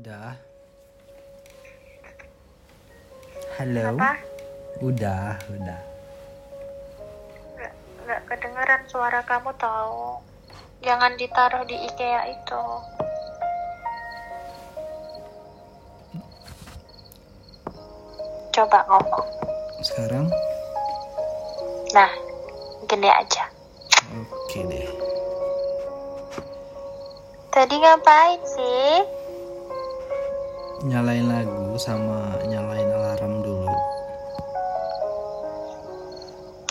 Udah. 0.00 0.32
Halo. 3.60 4.00
Apa? 4.00 4.16
Udah, 4.80 5.36
udah. 5.52 5.80
Nggak, 7.52 7.72
nggak 8.08 8.20
kedengeran 8.32 8.80
suara 8.88 9.20
kamu 9.28 9.52
tahu. 9.60 10.16
Jangan 10.80 11.20
ditaruh 11.20 11.68
di 11.68 11.76
IKEA 11.84 12.32
itu. 12.32 12.64
Coba 18.56 18.78
ngomong. 18.88 19.28
Sekarang? 19.84 20.32
Nah, 21.92 22.08
gini 22.88 23.08
aja. 23.12 23.52
Oke 24.16 24.64
deh. 24.64 24.88
Tadi 27.52 27.76
ngapain 27.76 28.40
sih? 28.48 28.79
Nyalain 30.80 31.28
lagu 31.28 31.76
sama 31.76 32.40
nyalain 32.48 32.88
alarm 32.88 33.44
dulu. 33.44 33.76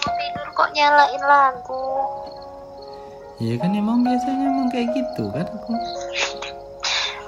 Tidur 0.02 0.48
kok 0.58 0.70
nyalain 0.74 1.22
lagu? 1.22 1.86
Ya 3.38 3.54
kan 3.62 3.78
emang 3.78 4.02
biasanya 4.02 4.50
emang 4.50 4.68
kayak 4.74 4.90
gitu 4.98 5.30
kan 5.30 5.46
aku. 5.46 5.74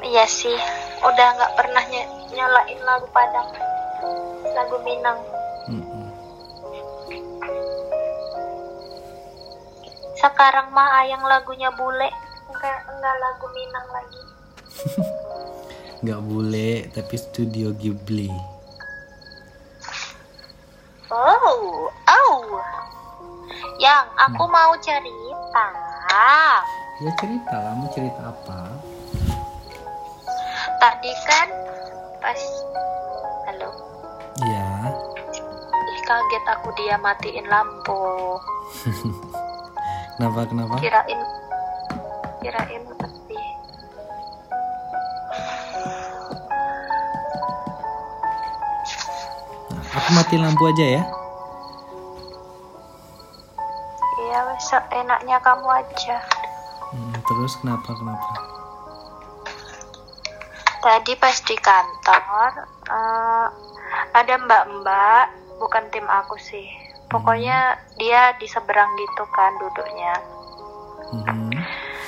Iya 0.01 0.25
sih, 0.25 0.57
udah 1.05 1.27
nggak 1.37 1.53
pernah 1.53 1.83
ny- 1.93 2.11
nyalain 2.33 2.79
lagu 2.81 3.05
Padang, 3.13 3.53
lagu 4.57 4.81
Minang. 4.81 5.21
Sekarang 10.17 10.73
mah 10.73 11.05
yang 11.05 11.21
lagunya 11.29 11.69
bule, 11.77 12.09
enggak 12.49 12.77
enggak 12.89 13.15
lagu 13.21 13.45
Minang 13.53 13.87
lagi. 13.93 14.21
Nggak 16.01 16.21
boleh, 16.25 16.89
tapi 16.89 17.13
studio 17.13 17.69
Ghibli. 17.77 18.33
Oh, 21.13 21.93
oh. 21.93 22.41
Yang 23.77 24.05
aku 24.17 24.43
mau 24.49 24.73
cerita. 24.81 25.65
Ya 27.05 27.11
cerita 27.21 27.53
lah, 27.53 27.73
mau 27.77 27.89
cerita 27.93 28.33
apa? 28.33 28.81
Tadi 30.81 31.11
kan 31.29 31.49
pas 32.17 32.41
halo, 33.45 33.69
Ya, 34.41 34.89
ih 35.69 36.01
kaget 36.09 36.45
aku 36.49 36.69
dia 36.81 36.97
matiin 36.97 37.45
lampu. 37.45 38.41
kenapa 40.17 40.49
kenapa? 40.49 40.81
Kirain 40.81 41.21
kirain 42.41 42.90
mati. 50.11 50.35
Lampu 50.35 50.67
aja 50.69 50.85
ya. 50.99 51.03
Iya, 54.21 54.39
wes, 54.47 54.67
enaknya 54.91 55.37
kamu 55.43 55.67
aja. 55.67 56.17
Hmm, 56.91 57.15
terus 57.23 57.55
kenapa 57.59 57.95
kenapa? 57.95 58.31
Tadi 60.81 61.13
pas 61.19 61.37
di 61.45 61.55
kantor 61.59 62.51
eh, 62.89 63.47
ada 64.11 64.33
mbak-mbak, 64.43 65.25
bukan 65.59 65.83
tim 65.93 66.07
aku 66.09 66.35
sih. 66.41 66.67
Pokoknya 67.11 67.75
dia 67.99 68.33
di 68.39 68.47
seberang 68.47 68.87
gitu 68.95 69.23
kan 69.35 69.51
duduknya. 69.59 70.15
Mhm. 71.11 71.51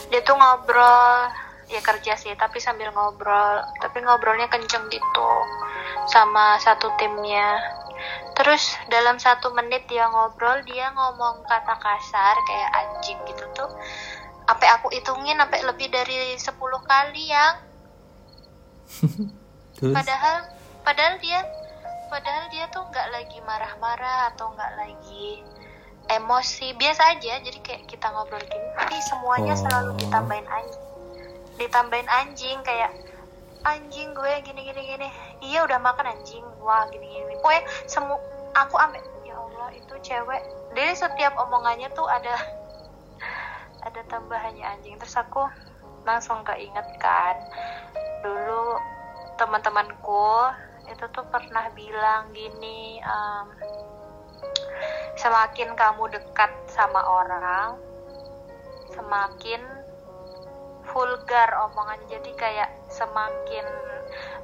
Dia 0.10 0.22
tuh 0.24 0.40
ngobrol, 0.40 1.28
ya 1.68 1.84
kerja 1.84 2.16
sih, 2.16 2.32
tapi 2.40 2.64
sambil 2.64 2.88
ngobrol. 2.96 3.68
Tapi 3.84 4.00
ngobrolnya 4.00 4.48
kenceng 4.48 4.88
gitu 4.88 5.32
sama 6.08 6.56
satu 6.64 6.88
timnya. 6.96 7.60
Terus 8.34 8.64
dalam 8.90 9.18
satu 9.18 9.54
menit 9.54 9.86
dia 9.86 10.10
ngobrol, 10.10 10.62
dia 10.66 10.90
ngomong 10.90 11.46
kata 11.46 11.76
kasar 11.78 12.36
kayak 12.44 12.70
anjing 12.74 13.20
gitu 13.30 13.46
tuh. 13.54 13.70
Sampai 14.44 14.68
aku 14.74 14.92
hitungin 14.92 15.38
sampai 15.38 15.64
lebih 15.64 15.88
dari 15.88 16.36
10 16.36 16.50
kali 16.84 17.24
yang 17.30 17.56
Terus? 19.78 19.94
padahal 19.96 20.38
padahal 20.86 21.16
dia 21.18 21.42
padahal 22.08 22.46
dia 22.54 22.70
tuh 22.70 22.86
nggak 22.86 23.08
lagi 23.10 23.40
marah-marah 23.42 24.30
atau 24.30 24.54
nggak 24.54 24.74
lagi 24.78 25.42
emosi 26.06 26.78
biasa 26.78 27.18
aja 27.18 27.42
jadi 27.42 27.60
kayak 27.64 27.90
kita 27.90 28.06
ngobrol 28.12 28.44
gini 28.44 28.70
tapi 28.78 29.00
semuanya 29.02 29.58
Oh. 29.58 29.62
selalu 29.66 29.92
ditambahin 29.98 30.46
anjing 30.46 30.84
ditambahin 31.58 32.06
anjing 32.06 32.58
kayak 32.62 32.92
anjing 33.64 34.12
gue 34.12 34.34
gini 34.44 34.62
gini 34.68 34.82
gini. 34.84 35.08
Iya 35.44 35.66
udah 35.68 35.80
makan 35.80 36.20
anjing. 36.20 36.44
Wah 36.60 36.88
gini 36.92 37.08
gini 37.08 37.36
pokoknya 37.40 37.64
semu 37.88 38.16
aku 38.56 38.76
ambil 38.78 39.04
ya 39.24 39.36
Allah 39.36 39.70
itu 39.76 39.94
cewek. 40.04 40.42
Dari 40.76 40.94
setiap 40.96 41.34
omongannya 41.40 41.92
tuh 41.96 42.06
ada 42.08 42.36
ada 43.88 44.02
tambahannya 44.08 44.64
anjing. 44.64 45.00
Terus 45.00 45.16
aku 45.16 45.48
langsung 46.04 46.44
keinget 46.44 46.88
kan 47.00 47.36
dulu 48.24 48.80
teman-temanku 49.40 50.52
itu 50.88 51.06
tuh 51.16 51.24
pernah 51.32 51.72
bilang 51.72 52.32
gini 52.36 53.00
em, 53.00 53.48
semakin 55.16 55.76
kamu 55.80 56.12
dekat 56.12 56.52
sama 56.68 57.00
orang 57.04 57.80
semakin 58.92 59.62
vulgar 60.92 61.50
omongan. 61.70 62.00
Jadi 62.12 62.32
kayak 62.36 62.70
semakin 62.92 63.66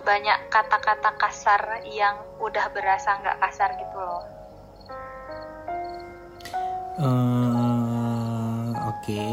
banyak 0.04 0.40
kata-kata 0.48 1.12
kasar 1.20 1.84
yang 1.86 2.16
udah 2.40 2.72
berasa 2.72 3.20
nggak 3.20 3.40
kasar 3.44 3.70
gitu 3.76 3.98
loh. 4.00 4.24
Eh, 7.00 8.68
Oke. 8.92 9.24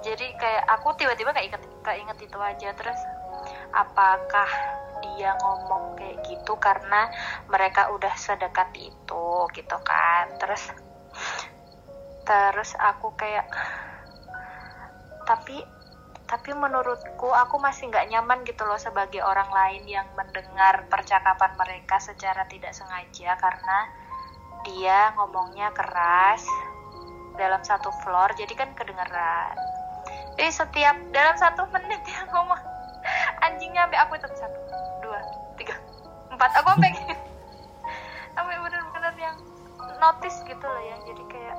jadi 0.00 0.26
kayak 0.40 0.64
aku 0.72 0.96
tiba-tiba 0.96 1.36
kayak 1.36 1.52
inget 1.52 1.64
keinget 1.84 2.18
itu 2.24 2.38
aja. 2.40 2.68
Terus 2.72 3.00
apakah 3.76 4.48
dia 5.04 5.36
ngomong 5.44 6.00
kayak 6.00 6.24
gitu 6.24 6.56
karena 6.56 7.12
mereka 7.52 7.92
udah 7.92 8.14
sedekat 8.16 8.72
itu 8.78 9.26
gitu 9.52 9.76
kan? 9.84 10.32
Terus 10.40 10.72
terus 12.24 12.70
aku 12.80 13.12
kayak 13.16 13.44
tapi 15.28 15.60
tapi 16.28 16.52
menurutku 16.52 17.28
aku 17.32 17.56
masih 17.60 17.88
nggak 17.88 18.08
nyaman 18.12 18.44
gitu 18.44 18.64
loh 18.64 18.76
sebagai 18.76 19.20
orang 19.24 19.48
lain 19.48 19.84
yang 19.88 20.04
mendengar 20.12 20.84
percakapan 20.88 21.52
mereka 21.56 21.96
secara 22.00 22.44
tidak 22.48 22.72
sengaja 22.76 23.36
karena 23.36 23.78
dia 24.64 25.12
ngomongnya 25.16 25.72
keras 25.72 26.44
dalam 27.40 27.64
satu 27.64 27.88
floor. 28.04 28.34
Jadi 28.36 28.52
kan 28.52 28.76
kedengeran. 28.76 29.56
Jadi 30.36 30.50
setiap 30.52 30.96
dalam 31.16 31.36
satu 31.40 31.64
menit 31.72 32.00
dia 32.04 32.28
ngomong 32.32 32.60
anjingnya 33.40 33.88
sampai 33.88 33.98
aku 34.04 34.12
itu. 34.20 34.28
Satu 34.36 34.58
dua 35.00 35.20
tiga 35.56 35.80
empat. 36.28 36.50
Aku 36.60 36.76
sampai 36.76 36.92
sampai 38.36 38.56
bener-bener 38.60 39.14
yang 39.16 39.36
notice 39.96 40.44
gitu 40.44 40.66
loh 40.66 40.82
ya. 40.84 40.96
Jadi 41.08 41.22
kayak 41.32 41.56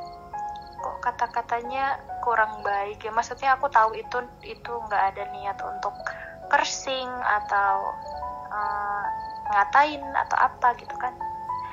kok 0.80 0.98
kata-katanya 1.04 2.00
kurang 2.24 2.64
baik 2.64 3.04
ya. 3.04 3.12
Maksudnya 3.12 3.56
aku 3.56 3.68
tahu 3.72 3.96
itu 3.96 4.18
itu 4.44 4.72
nggak 4.88 5.04
ada 5.16 5.24
niat 5.36 5.58
untuk 5.62 5.94
kersing 6.50 7.10
atau 7.24 7.94
eh, 8.50 9.04
ngatain 9.54 10.04
atau 10.28 10.38
apa 10.40 10.76
gitu 10.80 10.96
kan. 10.98 11.14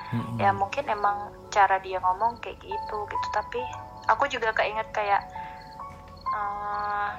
Mm-mm. 0.07 0.39
ya 0.39 0.55
mungkin 0.55 0.87
emang 0.87 1.35
cara 1.51 1.83
dia 1.83 1.99
ngomong 1.99 2.39
kayak 2.39 2.63
gitu 2.63 2.99
gitu. 3.11 3.27
Tapi 3.35 3.61
aku 4.07 4.31
juga 4.31 4.55
keinget 4.55 4.87
kayak 4.95 5.23
eh, 6.31 7.11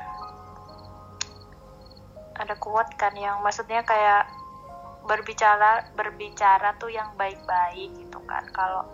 ada 2.38 2.56
kuat 2.62 2.94
kan 2.96 3.12
yang 3.18 3.42
maksudnya 3.42 3.81
kayak 3.81 4.30
berbicara 5.07 5.88
berbicara 5.95 6.75
tuh 6.78 6.92
yang 6.92 7.12
baik-baik 7.19 7.92
gitu 7.98 8.19
kan. 8.28 8.44
Kalau 8.56 8.86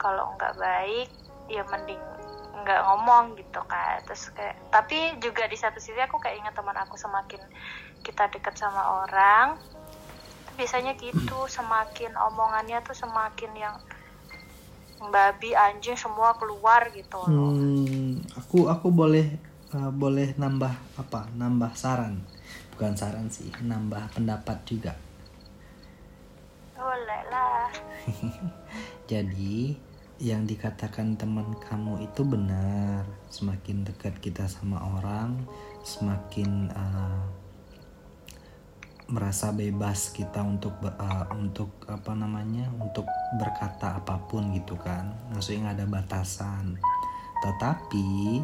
kalau 0.00 0.32
nggak 0.36 0.54
baik 0.58 1.08
ya 1.46 1.62
mending 1.70 2.15
nggak 2.56 2.80
ngomong 2.88 3.36
gitu 3.36 3.60
kan 3.68 4.00
terus 4.08 4.32
kayak 4.32 4.56
tapi 4.72 5.18
juga 5.20 5.44
di 5.44 5.56
satu 5.60 5.76
sisi 5.76 6.00
aku 6.00 6.16
kayak 6.16 6.40
ingat 6.40 6.54
teman 6.56 6.76
aku 6.80 6.96
semakin 6.96 7.40
kita 8.00 8.32
deket 8.32 8.56
sama 8.56 9.04
orang 9.04 9.60
biasanya 10.56 10.96
gitu 10.96 11.44
semakin 11.52 12.16
omongannya 12.16 12.80
tuh 12.80 12.96
semakin 12.96 13.52
yang 13.52 13.76
babi 15.12 15.52
anjing 15.52 16.00
semua 16.00 16.32
keluar 16.40 16.88
gitu 16.96 17.20
loh 17.20 17.52
Hmm, 17.52 18.24
aku 18.32 18.72
aku 18.72 18.88
boleh 18.88 19.36
eh, 19.76 19.90
boleh 19.92 20.32
nambah 20.40 20.72
apa? 20.96 21.28
Nambah 21.36 21.76
saran. 21.76 22.24
Bukan 22.72 22.92
saran 22.96 23.28
sih, 23.28 23.52
nambah 23.60 24.16
pendapat 24.16 24.58
juga. 24.64 24.94
boleh 26.76 27.22
lah 27.32 27.72
Jadi 29.10 29.74
yang 30.16 30.48
dikatakan 30.48 31.16
teman 31.20 31.52
kamu 31.60 32.08
itu 32.08 32.24
benar. 32.24 33.04
Semakin 33.28 33.84
dekat 33.84 34.16
kita 34.24 34.48
sama 34.48 34.80
orang, 34.96 35.44
semakin 35.84 36.72
eh, 36.72 37.22
merasa 39.06 39.54
bebas 39.54 40.10
kita 40.10 40.42
untuk 40.42 40.74
uh, 40.82 41.30
untuk 41.30 41.70
apa 41.86 42.10
namanya 42.10 42.66
untuk 42.82 43.06
berkata 43.38 44.02
apa 44.02 44.18
pun 44.26 44.50
gitu 44.50 44.74
kan. 44.74 45.14
Maksudnya 45.30 45.78
ada 45.78 45.86
batasan. 45.86 46.74
Tetapi 47.44 48.42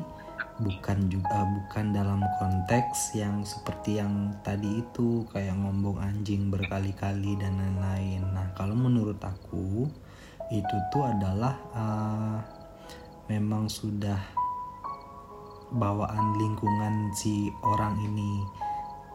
bukan 0.63 1.11
juga 1.11 1.43
bukan 1.43 1.91
dalam 1.91 2.23
konteks 2.39 3.19
yang 3.19 3.43
seperti 3.43 3.99
yang 3.99 4.31
tadi 4.47 4.87
itu 4.87 5.27
kayak 5.35 5.59
ngomong 5.59 5.99
anjing 5.99 6.47
berkali-kali 6.47 7.35
dan 7.43 7.59
lain-lain. 7.59 8.23
Nah 8.31 8.55
kalau 8.55 8.79
menurut 8.79 9.19
aku 9.19 9.91
itu 10.51 10.77
tuh 10.91 11.07
adalah 11.07 11.55
uh, 11.77 12.39
memang 13.31 13.71
sudah 13.71 14.19
bawaan 15.73 16.37
lingkungan 16.37 17.15
si 17.17 17.49
orang 17.65 17.97
ini 18.03 18.45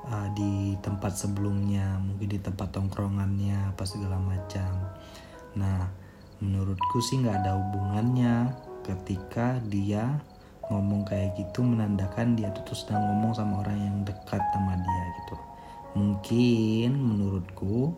uh, 0.09 0.27
di 0.33 0.73
tempat 0.81 1.13
sebelumnya 1.13 2.01
mungkin 2.01 2.29
di 2.33 2.39
tempat 2.41 2.73
tongkrongannya 2.73 3.75
apa 3.75 3.83
segala 3.85 4.17
macam. 4.17 4.71
Nah 5.59 5.85
menurutku 6.41 7.01
sih 7.01 7.21
nggak 7.21 7.45
ada 7.45 7.57
hubungannya 7.57 8.53
ketika 8.85 9.57
dia 9.67 10.21
ngomong 10.67 11.07
kayak 11.07 11.35
gitu 11.39 11.63
menandakan 11.63 12.35
dia 12.35 12.51
tuh 12.51 12.75
sedang 12.75 12.99
ngomong 13.07 13.31
sama 13.35 13.63
orang 13.63 13.77
yang 13.79 13.97
dekat 14.03 14.41
sama 14.51 14.73
dia 14.75 15.03
gitu. 15.23 15.35
Mungkin 15.97 16.89
menurutku 16.93 17.95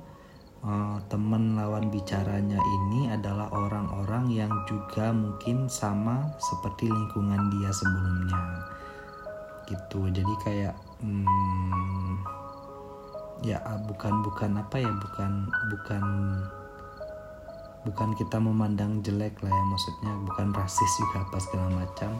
uh, 0.63 0.97
teman 1.07 1.55
lawan 1.55 1.87
bicaranya 1.87 2.59
ini 2.59 3.11
adalah 3.11 3.47
orang-orang 3.51 4.31
yang 4.31 4.51
juga 4.67 5.11
mungkin 5.15 5.71
sama 5.71 6.27
seperti 6.39 6.91
lingkungan 6.91 7.51
dia 7.53 7.71
sebelumnya. 7.71 8.41
Gitu. 9.69 9.99
Jadi 10.09 10.33
kayak 10.43 10.75
hmm, 11.03 12.13
ya 13.45 13.61
ah, 13.63 13.79
bukan 13.79 14.13
bukan 14.25 14.51
apa 14.59 14.75
ya 14.81 14.91
bukan 14.91 15.31
bukan 15.71 16.03
bukan 17.87 18.09
kita 18.19 18.37
memandang 18.43 18.99
jelek 18.99 19.39
lah 19.39 19.53
ya 19.53 19.63
maksudnya 19.71 20.13
bukan 20.27 20.51
rasis 20.51 20.91
juga 20.99 21.23
apa 21.23 21.37
segala 21.39 21.67
macam. 21.85 22.11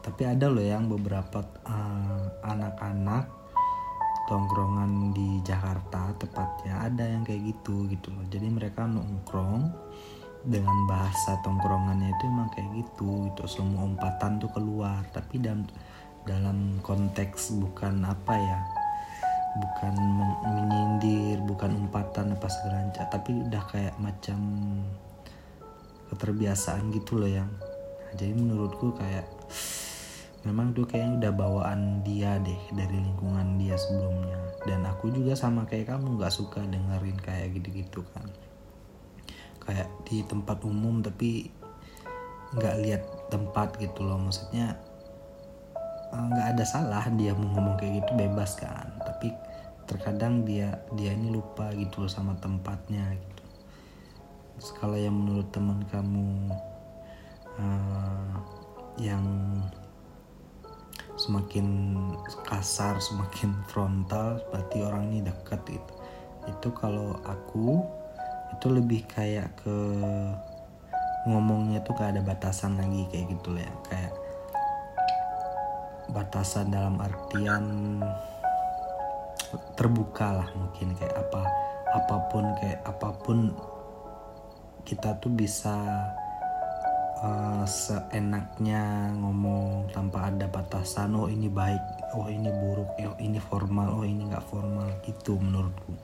Tapi 0.00 0.22
ada 0.24 0.48
loh 0.48 0.64
yang 0.64 0.88
beberapa 0.88 1.44
uh, 1.68 2.24
anak-anak 2.40 3.39
tongkrongan 4.30 5.10
di 5.10 5.42
Jakarta 5.42 6.14
tepatnya 6.14 6.86
ada 6.86 7.02
yang 7.02 7.26
kayak 7.26 7.50
gitu 7.50 7.90
gitu 7.90 8.14
loh. 8.14 8.22
Jadi 8.30 8.46
mereka 8.46 8.86
nongkrong 8.86 9.66
dengan 10.46 10.78
bahasa 10.86 11.36
tongkrongannya 11.42 12.14
itu 12.14 12.24
emang 12.30 12.48
kayak 12.54 12.70
gitu 12.78 13.26
gitu. 13.26 13.42
Semua 13.50 13.82
umpatan 13.90 14.38
tuh 14.38 14.54
keluar 14.54 15.02
tapi 15.10 15.42
dalam 15.42 15.66
dalam 16.22 16.78
konteks 16.86 17.58
bukan 17.58 18.06
apa 18.06 18.34
ya 18.38 18.60
bukan 19.50 19.94
menyindir 20.46 21.42
bukan 21.42 21.74
umpatan 21.74 22.38
apa 22.38 22.46
segala 22.46 22.86
macam 22.86 23.06
tapi 23.10 23.30
udah 23.50 23.62
kayak 23.66 23.96
macam 23.98 24.38
keterbiasaan 26.14 26.94
gitu 26.94 27.18
loh 27.18 27.30
yang 27.30 27.50
jadi 28.14 28.30
menurutku 28.34 28.94
kayak 28.94 29.26
memang 30.46 30.72
tuh 30.72 30.88
kayaknya 30.88 31.28
udah 31.28 31.32
bawaan 31.36 32.00
dia 32.06 32.40
deh 32.40 32.62
dari 32.72 32.96
lingkungan 32.96 33.60
dia 33.60 33.76
sebelumnya. 33.76 34.38
Dan 34.64 34.84
aku 34.84 35.12
juga 35.12 35.36
sama 35.36 35.64
kayak 35.64 35.92
kamu 35.96 36.20
nggak 36.20 36.32
suka 36.32 36.64
dengerin 36.64 37.18
kayak 37.20 37.56
gitu-gitu 37.56 38.04
kan. 38.12 38.28
Kayak 39.60 39.88
di 40.08 40.24
tempat 40.24 40.60
umum 40.64 41.04
tapi 41.04 41.48
nggak 42.56 42.76
lihat 42.82 43.02
tempat 43.28 43.76
gitu 43.78 44.04
loh. 44.04 44.18
Maksudnya 44.18 44.90
Eh, 46.10 46.18
nggak 46.18 46.58
ada 46.58 46.64
salah 46.66 47.06
dia 47.14 47.30
mau 47.38 47.54
ngomong 47.54 47.78
kayak 47.78 48.02
gitu 48.02 48.10
bebas 48.18 48.58
kan. 48.58 48.90
Tapi 48.98 49.30
terkadang 49.86 50.42
dia 50.42 50.82
dia 50.98 51.14
ini 51.14 51.30
lupa 51.30 51.70
gitu 51.74 52.02
loh 52.02 52.10
sama 52.10 52.34
tempatnya 52.42 53.14
gitu. 53.14 53.44
Kalau 54.76 54.98
yang 54.98 55.14
menurut 55.14 55.48
teman 55.54 55.86
kamu 55.86 56.50
uh, 57.62 58.34
yang 58.98 59.24
semakin 61.20 61.66
kasar 62.48 62.96
semakin 62.96 63.52
frontal 63.68 64.40
berarti 64.48 64.80
orang 64.80 65.12
ini 65.12 65.20
dekat 65.20 65.60
itu 65.68 65.94
itu 66.48 66.68
kalau 66.72 67.20
aku 67.28 67.84
itu 68.56 68.66
lebih 68.72 69.04
kayak 69.06 69.52
ke 69.60 69.76
ngomongnya 71.28 71.84
tuh 71.84 71.92
gak 71.96 72.16
ada 72.16 72.22
batasan 72.24 72.80
lagi 72.80 73.04
kayak 73.12 73.26
gitu 73.36 73.56
ya. 73.56 73.70
Kayak 73.88 74.12
batasan 76.10 76.72
dalam 76.72 76.98
artian 76.98 77.64
terbuka 79.78 80.42
lah 80.42 80.48
mungkin 80.54 80.94
kayak 80.94 81.14
apa 81.26 81.42
apa 81.90 82.16
pun 82.30 82.44
kayak 82.58 82.80
apa 82.86 83.08
pun 83.22 83.38
kita 84.86 85.18
tuh 85.18 85.30
bisa 85.30 85.74
uh, 87.20 87.64
seenaknya 87.68 89.12
ngomong 89.20 89.92
tanpa 89.92 90.32
ada 90.32 90.48
batasan 90.48 91.12
oh 91.16 91.28
ini 91.28 91.52
baik 91.52 91.80
oh 92.16 92.26
ini 92.26 92.48
buruk 92.48 92.90
oh 92.96 93.16
ini 93.20 93.38
formal 93.38 94.00
oh 94.00 94.04
ini 94.04 94.26
nggak 94.26 94.46
formal 94.48 94.88
gitu 95.04 95.36
menurutku. 95.36 95.94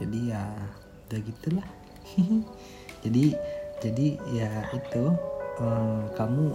Jadi 0.00 0.18
ya 0.34 0.42
udah 1.06 1.20
gitulah. 1.22 1.68
Jadi 3.06 3.34
jadi 3.82 4.14
ya 4.30 4.50
itu 4.78 5.10
um, 5.58 6.06
kamu 6.14 6.54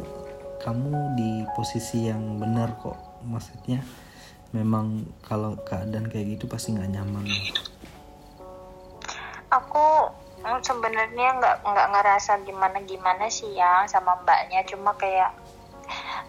kamu 0.63 0.91
di 1.19 1.43
posisi 1.55 2.07
yang 2.07 2.39
benar 2.39 2.75
kok. 2.79 2.95
Maksudnya 3.27 3.83
memang 4.55 5.03
kalau 5.27 5.59
keadaan 5.67 6.07
kayak 6.07 6.39
gitu 6.39 6.47
pasti 6.47 6.71
nggak 6.71 6.87
nyaman 6.87 7.27
aku 10.47 10.63
mm, 10.63 10.63
sebenarnya 10.63 11.27
nggak 11.35 11.55
nggak 11.67 11.87
ngerasa 11.91 12.31
gimana 12.47 12.79
gimana 12.87 13.27
sih 13.27 13.51
ya 13.51 13.83
sama 13.91 14.15
mbaknya. 14.23 14.63
Cuma 14.63 14.95
kayak 14.95 15.35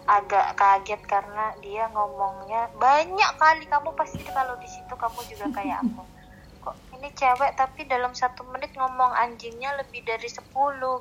agak 0.07 0.55
kaget 0.55 1.01
karena 1.07 1.55
dia 1.63 1.87
ngomongnya 1.91 2.71
banyak 2.79 3.31
kali 3.39 3.63
kamu 3.67 3.91
pasti 3.95 4.23
kalau 4.27 4.55
di 4.59 4.67
situ 4.67 4.91
kamu 4.91 5.19
juga 5.31 5.47
kayak 5.55 5.79
aku. 5.87 6.03
Kok 6.59 6.75
ini 6.99 7.09
cewek 7.15 7.55
tapi 7.55 7.87
dalam 7.87 8.11
satu 8.11 8.43
menit 8.51 8.75
ngomong 8.75 9.15
anjingnya 9.15 9.79
lebih 9.79 10.03
dari 10.03 10.27
10 10.27 10.51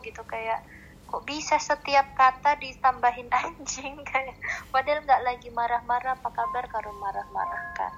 gitu 0.07 0.23
kayak 0.23 0.63
kok 1.09 1.25
bisa 1.25 1.57
setiap 1.57 2.05
kata 2.15 2.61
ditambahin 2.61 3.33
anjing? 3.33 3.97
Kayak 4.09 4.37
padahal 4.69 5.03
nggak 5.09 5.25
lagi 5.25 5.49
marah-marah 5.51 6.21
apa 6.21 6.29
kabar 6.31 6.69
kalau 6.69 6.93
marah-marah 7.01 7.65
kan 7.75 7.93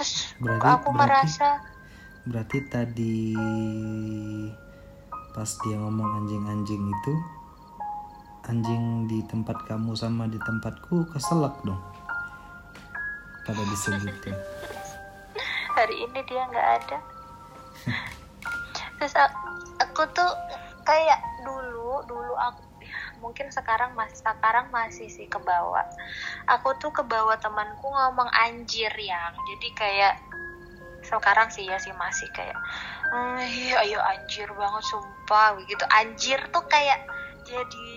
terus 0.00 0.32
berarti, 0.40 0.64
aku 0.64 0.88
berarti, 0.90 1.00
merasa 1.04 1.48
berarti 2.28 2.58
tadi 2.68 3.32
pas 5.32 5.48
dia 5.64 5.76
ngomong 5.80 6.24
anjing-anjing 6.24 6.84
itu 6.84 7.14
anjing 8.50 9.06
di 9.06 9.22
tempat 9.30 9.62
kamu 9.64 9.94
sama 9.94 10.26
di 10.26 10.36
tempatku 10.42 11.06
keselak 11.14 11.54
dong. 11.62 11.80
Pada 13.46 13.62
disebutin. 13.72 14.36
Hari 15.78 15.96
ini 15.96 16.20
dia 16.28 16.42
nggak 16.50 16.68
ada. 16.82 16.98
Terus 19.00 19.14
aku 19.80 20.02
tuh 20.12 20.30
kayak 20.84 21.20
dulu 21.46 22.04
dulu 22.04 22.34
aku 22.36 22.60
mungkin 23.22 23.52
sekarang 23.52 23.94
masih 23.94 24.18
sekarang 24.18 24.66
masih 24.74 25.08
sih 25.08 25.30
ke 25.30 25.38
bawah. 25.40 25.86
Aku 26.50 26.74
tuh 26.82 26.90
ke 26.90 27.06
bawah 27.06 27.38
temanku 27.38 27.86
ngomong 27.86 28.28
anjir 28.34 28.90
yang. 28.98 29.32
Jadi 29.54 29.68
kayak 29.78 30.14
sekarang 31.10 31.50
sih 31.50 31.66
ya 31.66 31.76
sih 31.82 31.90
masih 31.98 32.30
kayak 32.30 32.54
ayo 33.82 33.98
anjir 33.98 34.46
banget 34.54 34.84
sumpah 34.86 35.58
gitu 35.66 35.84
anjir 35.90 36.38
tuh 36.54 36.62
kayak 36.70 37.02
jadi 37.42 37.90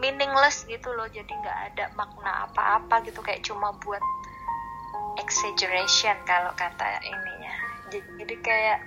meaningless 0.00 0.64
gitu 0.64 0.88
loh 0.96 1.04
jadi 1.12 1.28
nggak 1.28 1.58
ada 1.72 1.84
makna 1.92 2.48
apa-apa 2.48 3.04
gitu 3.04 3.20
kayak 3.20 3.44
cuma 3.44 3.76
buat 3.84 4.00
exaggeration 5.20 6.16
kalau 6.24 6.52
kata 6.56 7.00
ininya. 7.04 7.54
Jadi 7.90 8.34
kayak 8.40 8.78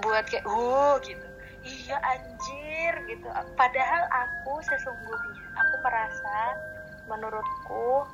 buat 0.00 0.24
kayak 0.26 0.46
oh 0.48 0.96
gitu. 1.04 1.26
Iya 1.66 1.96
anjir 2.00 2.92
gitu. 3.06 3.28
Padahal 3.58 4.02
aku 4.08 4.62
sesungguhnya 4.64 5.46
aku 5.58 5.74
merasa 5.84 6.38
menurutku 7.10 8.08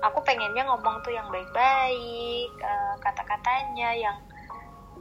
aku 0.00 0.18
pengennya 0.24 0.64
ngomong 0.64 1.04
tuh 1.04 1.12
yang 1.12 1.28
baik-baik 1.28 2.52
uh, 2.60 2.94
kata-katanya 3.04 3.90
yang 3.96 4.16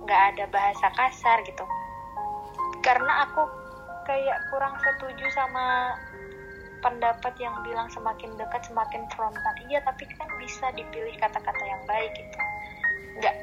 nggak 0.04 0.22
ada 0.36 0.46
bahasa 0.52 0.88
kasar 0.96 1.44
gitu. 1.48 1.64
Karena 2.84 3.28
aku 3.28 3.44
kayak 4.08 4.40
kurang 4.52 4.76
setuju 4.80 5.26
sama 5.36 5.96
pendapat 6.80 7.36
yang 7.40 7.56
bilang 7.64 7.92
semakin 7.92 8.32
dekat 8.40 8.64
semakin 8.68 9.04
frontal. 9.12 9.56
Iya 9.68 9.84
tapi 9.84 10.08
kan 10.16 10.28
bisa 10.40 10.72
dipilih 10.76 11.16
kata-kata 11.20 11.64
yang 11.64 11.84
baik 11.88 12.12
gitu. 12.16 12.38
Nggak 13.20 13.36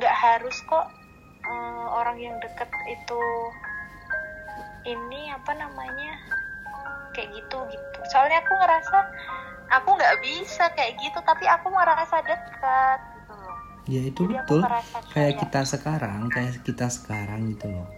nggak 0.00 0.14
harus 0.16 0.56
kok 0.68 0.86
uh, 1.48 1.86
orang 2.00 2.16
yang 2.16 2.36
dekat 2.40 2.68
itu 2.88 3.22
ini 4.88 5.30
apa 5.30 5.52
namanya 5.54 6.12
kayak 7.12 7.28
gitu 7.36 7.58
gitu. 7.70 7.98
Soalnya 8.10 8.42
aku 8.44 8.52
ngerasa 8.58 8.98
aku 9.72 9.88
nggak 9.96 10.16
bisa 10.20 10.64
kayak 10.76 11.00
gitu 11.00 11.18
tapi 11.24 11.48
aku 11.48 11.72
merasa 11.72 12.20
dekat 12.24 13.00
gitu 13.16 13.32
loh. 13.32 13.56
Ya 13.88 14.00
itu 14.04 14.22
Jadi 14.28 14.34
betul. 14.36 14.60
kayak 14.64 14.84
kayak- 15.12 15.38
kita 15.40 15.60
sekarang 15.64 16.20
kayak 16.28 16.54
kita 16.64 16.86
sekarang 16.92 17.40
gitu 17.56 17.68
loh. 17.72 17.88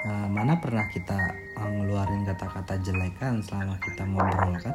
Nah, 0.00 0.32
mana 0.32 0.56
pernah 0.56 0.88
kita 0.88 1.12
uh, 1.60 1.68
ngeluarin 1.68 2.24
kata-kata 2.24 2.80
jelek 2.80 3.20
kan 3.20 3.44
selama 3.44 3.76
kita 3.84 4.08
ngobrol 4.08 4.56
kan? 4.56 4.72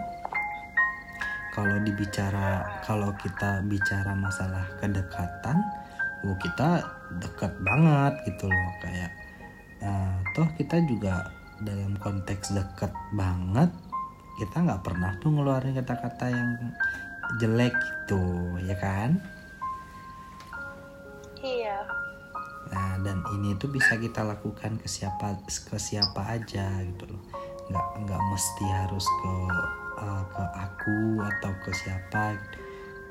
Kalau 1.50 1.82
dibicara 1.82 2.62
kalau 2.86 3.10
kita 3.18 3.66
bicara 3.66 4.14
masalah 4.14 4.70
kedekatan 4.78 5.58
oh 6.30 6.38
kita 6.38 6.86
dekat 7.18 7.58
banget 7.66 8.14
gitu 8.30 8.46
loh. 8.46 8.70
Kayak 8.86 9.12
uh, 9.82 10.14
toh 10.38 10.46
kita 10.62 10.78
juga 10.86 11.26
dalam 11.64 11.96
konteks 12.00 12.52
dekat 12.52 12.92
banget 13.16 13.72
kita 14.36 14.66
nggak 14.66 14.84
pernah 14.84 15.16
tuh 15.24 15.32
ngeluarin 15.32 15.76
kata-kata 15.80 16.28
yang 16.28 16.50
jelek 17.40 17.76
gitu 17.76 18.24
ya 18.68 18.76
kan 18.80 19.20
iya 21.40 21.80
Nah, 22.66 22.98
dan 23.06 23.22
ini 23.38 23.54
tuh 23.62 23.70
bisa 23.70 23.94
kita 23.94 24.26
lakukan 24.26 24.82
ke 24.82 24.90
siapa 24.90 25.38
ke 25.46 25.78
siapa 25.78 26.34
aja 26.34 26.82
gitu 26.82 27.06
loh. 27.14 27.22
Nggak 27.70 27.88
nggak 28.10 28.22
mesti 28.34 28.66
harus 28.66 29.06
ke 29.06 29.34
uh, 30.02 30.24
ke 30.34 30.44
aku 30.50 31.22
atau 31.22 31.54
ke 31.62 31.72
siapa. 31.78 32.34
Gitu. 32.34 32.58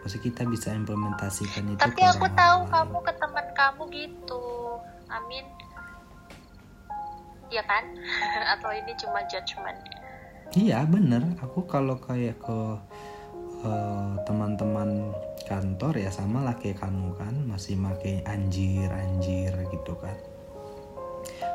Maksudnya 0.05 0.25
kita 0.29 0.43
bisa 0.45 0.69
implementasikan 0.77 1.65
itu 1.73 1.81
tapi 1.81 2.05
aku 2.05 2.29
tahu 2.37 2.69
lain. 2.69 2.73
kamu 2.77 2.99
ke 3.09 3.13
teman 3.17 3.47
kamu 3.57 3.83
gitu 3.89 4.45
amin 5.09 5.45
ya 7.55 7.65
kan 7.65 7.87
atau 8.59 8.75
ini 8.75 8.93
cuma 8.99 9.23
judgement 9.31 9.79
Iya 10.55 10.87
bener. 10.87 11.35
Aku 11.43 11.67
kalau 11.67 11.99
kayak 11.99 12.39
ke 12.39 12.59
uh, 13.67 14.15
teman-teman 14.23 15.11
kantor 15.51 15.99
ya 15.99 16.15
sama 16.15 16.47
lah 16.47 16.55
kayak 16.55 16.79
kamu 16.79 17.11
kan 17.19 17.35
masih 17.51 17.75
pakai 17.75 18.23
anjir 18.23 18.87
anjir 18.87 19.51
gitu 19.51 19.99
kan. 19.99 20.15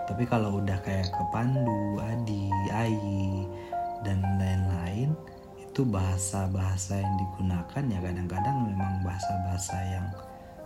Tapi 0.03 0.27
kalau 0.27 0.59
udah 0.59 0.83
kayak 0.83 1.07
ke 1.07 1.23
Pandu, 1.31 1.95
Adi, 2.03 2.51
Ayi 2.75 3.47
dan 4.03 4.19
lain-lain 4.35 5.15
itu 5.63 5.81
bahasa-bahasa 5.87 6.99
yang 6.99 7.15
digunakan 7.15 7.83
ya 7.87 7.99
kadang-kadang 8.03 8.57
memang 8.67 8.99
bahasa-bahasa 9.07 9.79
yang 9.95 10.07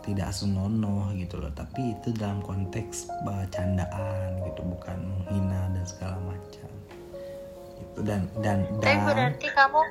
tidak 0.03 0.29
senonoh 0.35 1.09
gitu 1.15 1.39
loh. 1.39 1.51
Tapi 1.55 1.95
itu 1.97 2.11
dalam 2.13 2.43
konteks 2.43 3.09
uh, 3.25 3.47
candaan 3.49 4.43
gitu 4.45 4.61
bukan 4.67 4.97
menghina 4.99 5.71
dan 5.71 5.85
segala 5.87 6.17
macam. 6.21 6.69
Gitu 7.79 7.99
dan 8.03 8.27
dan 8.43 8.67
tapi 8.79 8.85
dan 8.85 8.97
berarti 9.07 9.47
kamu 9.53 9.81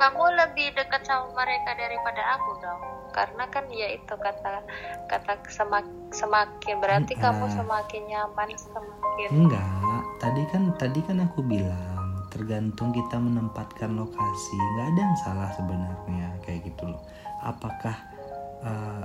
kamu 0.00 0.22
lebih 0.32 0.66
dekat 0.72 1.04
sama 1.04 1.28
mereka 1.36 1.76
daripada 1.76 2.22
aku 2.40 2.50
dong. 2.64 2.82
Karena 3.10 3.44
kan 3.52 3.68
ya 3.68 3.92
itu 3.92 4.14
kata 4.16 4.64
kata 5.12 5.32
semak, 5.52 5.84
semakin 6.08 6.80
berarti 6.80 7.12
Hmm, 7.18 7.22
kamu 7.28 7.44
semakin 7.52 8.02
nyaman 8.08 8.48
semakin. 8.56 9.28
Enggak. 9.28 10.00
Tadi 10.16 10.42
kan 10.48 10.62
tadi 10.80 11.00
kan 11.04 11.18
aku 11.20 11.44
bilang 11.44 12.24
tergantung 12.32 12.96
kita 12.96 13.20
menempatkan 13.20 13.92
lokasi. 13.92 14.56
Nggak 14.56 14.86
ada 14.94 15.00
yang 15.04 15.18
salah 15.20 15.50
sebenarnya 15.52 16.28
kayak 16.48 16.64
gitu 16.64 16.96
loh. 16.96 17.02
Apakah 17.44 17.96
uh, 18.64 19.04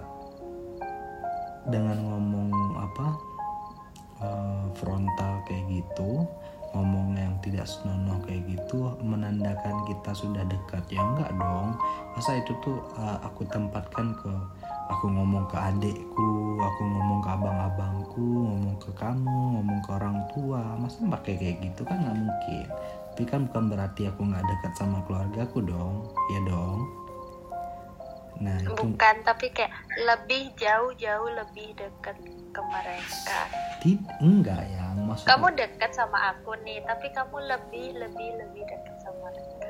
dengan 1.70 1.98
ngomong 1.98 2.52
apa 2.78 3.08
uh, 4.22 4.66
frontal 4.78 5.42
kayak 5.50 5.66
gitu 5.70 6.26
ngomong 6.76 7.16
yang 7.16 7.32
tidak 7.40 7.64
senonoh 7.64 8.20
kayak 8.28 8.44
gitu 8.52 8.92
menandakan 9.00 9.88
kita 9.88 10.12
sudah 10.12 10.44
dekat 10.44 10.84
ya 10.92 11.00
enggak 11.00 11.32
dong. 11.40 11.80
Masa 12.12 12.36
itu 12.36 12.52
tuh 12.60 12.84
uh, 13.00 13.16
aku 13.24 13.48
tempatkan 13.48 14.12
ke 14.20 14.34
aku 14.92 15.08
ngomong 15.08 15.48
ke 15.48 15.56
adekku 15.56 16.60
aku 16.60 16.82
ngomong 16.84 17.20
ke 17.24 17.30
abang-abangku 17.32 18.28
ngomong 18.28 18.76
ke 18.78 18.92
kamu 19.00 19.40
ngomong 19.56 19.80
ke 19.88 19.90
orang 19.96 20.20
tua. 20.36 20.76
Masa 20.76 21.08
pakai 21.08 21.40
kayak 21.40 21.64
gitu 21.64 21.88
kan 21.88 22.04
nggak 22.04 22.18
mungkin. 22.28 22.68
Tapi 23.16 23.24
kan 23.24 23.48
bukan 23.48 23.64
berarti 23.72 24.12
aku 24.12 24.22
nggak 24.28 24.44
dekat 24.44 24.74
sama 24.76 25.00
keluargaku 25.08 25.64
dong. 25.64 26.12
Ya 26.36 26.44
dong 26.44 27.05
nah 28.40 28.58
itu. 28.60 28.72
Bukan 28.76 29.16
tapi 29.24 29.48
kayak 29.52 29.72
lebih 30.04 30.52
jauh-jauh 30.56 31.30
lebih 31.32 31.72
dekat 31.76 32.18
ke 32.52 32.62
mereka. 32.64 33.40
Tid 33.84 34.00
enggak 34.20 34.62
ya 34.66 34.86
maksud 34.96 35.28
kamu 35.28 35.48
dekat 35.56 35.92
sama 35.92 36.36
aku 36.36 36.56
nih 36.64 36.80
tapi 36.84 37.08
kamu 37.12 37.38
lebih 37.46 37.88
lebih 37.96 38.30
lebih 38.40 38.64
dekat 38.64 38.96
sama 39.04 39.32
mereka. 39.32 39.70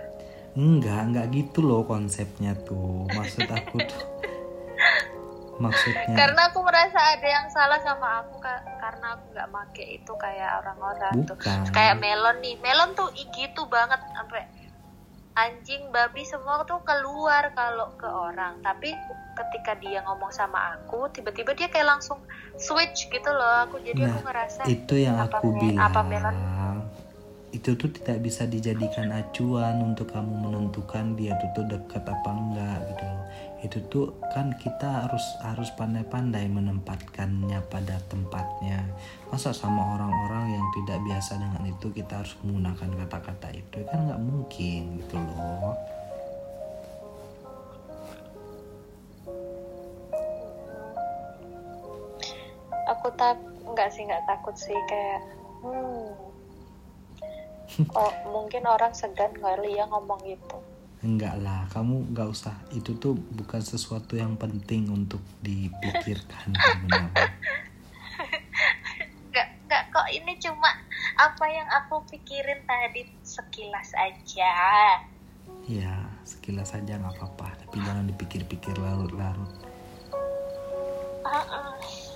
Enggak 0.56 1.02
enggak 1.12 1.26
gitu 1.34 1.60
loh 1.62 1.82
konsepnya 1.84 2.54
tuh. 2.64 3.10
Maksud 3.12 3.46
aku 3.50 3.78
tuh. 3.84 4.04
Maksudnya. 5.56 6.16
Karena 6.20 6.52
aku 6.52 6.60
merasa 6.68 7.00
ada 7.00 7.28
yang 7.28 7.48
salah 7.48 7.80
sama 7.80 8.20
aku 8.20 8.44
ka- 8.44 8.66
karena 8.76 9.16
aku 9.16 9.24
nggak 9.32 9.50
make 9.56 9.86
itu 9.88 10.12
kayak 10.20 10.60
orang-orang 10.60 11.24
tuh. 11.24 11.38
Kayak 11.72 11.96
melon 12.04 12.38
nih. 12.44 12.56
Melon 12.60 12.92
tuh 12.92 13.08
gitu 13.16 13.64
banget 13.72 14.00
sampai 14.14 14.44
anjing 15.36 15.92
babi 15.92 16.24
semua 16.24 16.64
tuh 16.64 16.80
keluar 16.88 17.52
kalau 17.52 17.92
ke 18.00 18.08
orang. 18.08 18.60
Tapi 18.64 18.96
ketika 19.36 19.76
dia 19.78 20.00
ngomong 20.08 20.32
sama 20.32 20.80
aku 20.80 21.12
tiba-tiba 21.12 21.52
dia 21.52 21.68
kayak 21.68 22.00
langsung 22.00 22.24
switch 22.56 23.12
gitu 23.12 23.30
loh. 23.30 23.68
Aku 23.68 23.84
jadi 23.84 24.08
aku 24.08 24.20
Nah, 24.20 24.26
ngerasa 24.32 24.62
itu 24.72 24.96
yang 24.96 25.20
apa 25.20 25.44
aku 25.44 25.48
bilang 25.60 25.84
apa 25.92 26.02
melon? 26.08 26.36
Itu 27.52 27.76
tuh 27.80 27.88
tidak 27.92 28.20
bisa 28.24 28.44
dijadikan 28.48 29.12
acuan 29.16 29.80
untuk 29.80 30.12
kamu 30.12 30.34
menentukan 30.44 31.16
dia 31.16 31.36
tuh 31.40 31.50
tuh 31.56 31.66
dekat 31.72 32.04
apa 32.04 32.30
enggak 32.32 32.80
gitu 32.92 33.04
loh 33.04 33.25
itu 33.66 33.82
tuh 33.90 34.14
kan 34.30 34.54
kita 34.62 35.10
harus 35.10 35.26
harus 35.42 35.74
pandai-pandai 35.74 36.46
menempatkannya 36.46 37.58
pada 37.66 37.98
tempatnya. 38.06 38.86
Masa 39.34 39.50
sama 39.58 39.98
orang-orang 39.98 40.54
yang 40.54 40.66
tidak 40.78 41.02
biasa 41.02 41.42
dengan 41.42 41.64
itu 41.66 41.90
kita 41.90 42.22
harus 42.22 42.38
menggunakan 42.46 42.90
kata-kata 43.06 43.50
itu? 43.58 43.82
Kan 43.90 44.06
nggak 44.06 44.22
mungkin 44.22 44.82
gitu 45.02 45.18
loh. 45.18 45.74
Aku 52.86 53.10
tak 53.18 53.42
nggak 53.66 53.90
sih 53.90 54.06
nggak 54.06 54.26
takut 54.30 54.54
sih 54.54 54.78
kayak 54.86 55.22
hmm. 55.66 56.06
Oh 57.98 58.14
mungkin 58.30 58.70
orang 58.70 58.94
segan 58.94 59.34
kali 59.42 59.74
ya 59.74 59.90
ngomong 59.90 60.22
gitu 60.22 60.75
enggak 61.06 61.38
lah 61.40 61.70
kamu 61.70 62.10
nggak 62.12 62.30
usah. 62.34 62.58
Itu 62.74 62.98
tuh 62.98 63.14
bukan 63.14 63.62
sesuatu 63.62 64.18
yang 64.18 64.34
penting 64.36 64.90
untuk 64.90 65.22
dipikirkan 65.46 66.50
sebenarnya 66.58 67.30
nggak 69.30 69.48
nggak 69.70 69.84
kok. 69.94 70.08
Ini 70.10 70.34
cuma 70.42 70.70
apa 71.16 71.46
yang 71.48 71.70
aku 71.70 72.02
pikirin 72.10 72.66
tadi 72.66 73.06
sekilas 73.22 73.94
aja. 73.94 74.54
Ya, 75.70 76.10
sekilas 76.26 76.74
saja 76.74 76.98
nggak 76.98 77.22
apa-apa, 77.22 77.54
tapi 77.66 77.82
jangan 77.86 78.10
dipikir-pikir 78.10 78.74
larut-larut. 78.78 79.50
Uh-uh. 81.26 81.74
yang 81.82 82.15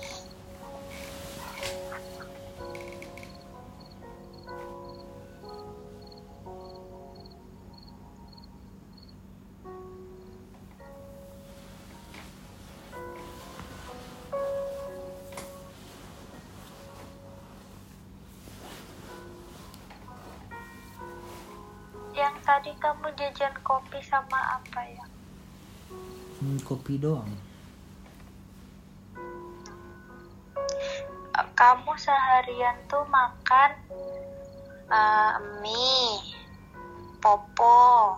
tadi 22.50 22.74
kamu 22.82 23.14
jajan 23.14 23.54
kopi 23.62 24.02
sama 24.02 24.58
apa 24.58 24.82
ya 24.82 25.06
Hmm, 26.40 26.56
kopi 26.66 26.96
doang. 26.98 27.30
kamu 31.52 31.92
seharian 32.00 32.72
tuh 32.88 33.04
makan 33.12 33.70
eh, 34.88 35.34
mie, 35.60 36.16
popo, 37.20 38.16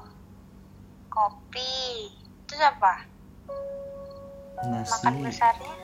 kopi, 1.11 2.07
terus 2.47 2.62
apa? 2.62 3.03
Makan 4.62 5.12
Nasi, 5.19 5.27
besarnya 5.27 5.75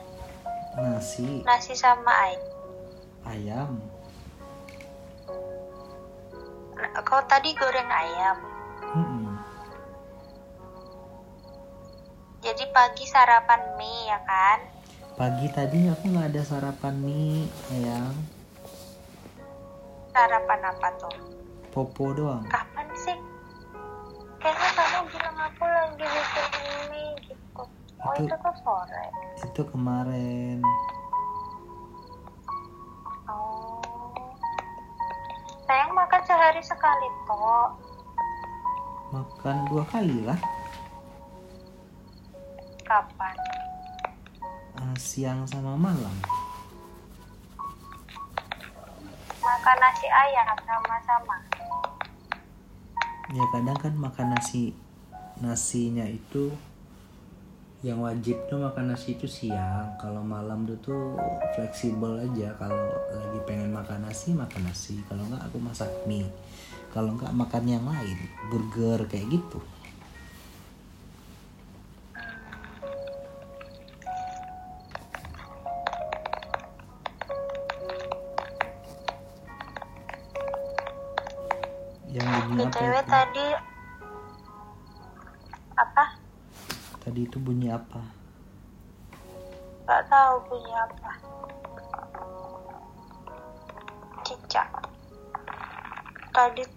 nasi, 0.79 1.27
nasi 1.43 1.73
sama 1.75 2.11
air. 2.31 2.39
ayam. 3.27 3.78
kau 7.09 7.25
tadi 7.25 7.57
goreng 7.57 7.89
ayam. 7.89 8.37
Mm-mm. 8.93 9.33
Jadi 12.45 12.69
pagi 12.69 13.05
sarapan 13.09 13.61
mie 13.81 14.13
ya 14.13 14.19
kan? 14.29 14.59
Pagi 15.17 15.49
tadi 15.49 15.89
aku 15.89 16.05
nggak 16.13 16.29
ada 16.31 16.41
sarapan 16.45 16.95
mie, 17.01 17.49
ayang. 17.73 18.13
Sarapan 20.13 20.61
apa 20.69 20.87
tuh? 21.01 21.17
Popo 21.73 22.13
doang. 22.13 22.45
Kapan 22.45 22.87
sih? 22.93 23.17
Kayaknya 24.39 24.69
kamu 24.77 25.01
bilang 25.09 25.37
aku 25.49 25.65
lagi 25.65 26.05
bikin 26.05 26.47
mie 26.93 27.11
gitu. 27.25 27.63
Oh 28.05 28.13
itu, 28.15 28.31
itu 28.31 28.51
sore. 28.61 29.05
Itu 29.49 29.61
kemarin. 29.65 30.61
Sekali 36.79 37.07
toh. 37.27 37.67
makan 39.11 39.57
dua 39.67 39.83
kali 39.83 40.23
lah 40.23 40.39
Kapan? 42.87 43.35
eh, 44.79 44.95
siang 44.95 45.43
sama 45.43 45.75
malam 45.75 46.15
Makan 49.39 49.77
nasi 49.81 50.07
ayam 50.07 50.55
sama-sama. 50.63 51.35
ya 53.29 53.43
kadang 53.51 53.77
kan 53.77 53.93
makan 53.93 54.27
nasi 54.31 54.71
nasinya 55.37 56.07
itu 56.07 56.55
yang 57.79 58.03
wajib 58.03 58.35
tuh 58.47 58.59
makan 58.59 58.91
nasi 58.91 59.15
itu 59.15 59.27
siang 59.27 59.95
kalau 59.95 60.19
malam 60.19 60.63
tuh 60.63 60.79
tuh 60.79 61.03
fleksibel 61.55 62.19
aja 62.19 62.51
kalau 62.55 62.87
lagi 63.11 63.39
pengen 63.47 63.71
makan 63.71 64.03
nasi 64.03 64.31
makan 64.31 64.67
nasi 64.67 64.99
kalau 65.07 65.23
nggak 65.27 65.39
aku 65.47 65.57
masak 65.59 65.87
mie 66.03 66.27
kalau 66.89 67.13
nggak 67.13 67.33
makan 67.33 67.63
yang 67.69 67.85
lain 67.85 68.17
burger 68.49 69.05
kayak 69.05 69.29
gitu 69.29 69.61
yang 82.09 82.25
bunyi 82.49 82.65
apa 82.65 82.81
itu? 82.81 83.05
tadi 83.05 83.47
apa? 85.77 86.03
tadi 87.05 87.21
itu 87.29 87.37
bunyi 87.37 87.69
apa 87.69 88.19
Gak 89.89 90.05
tahu 90.05 90.37
bunyi 90.45 90.69
apa. 90.77 91.08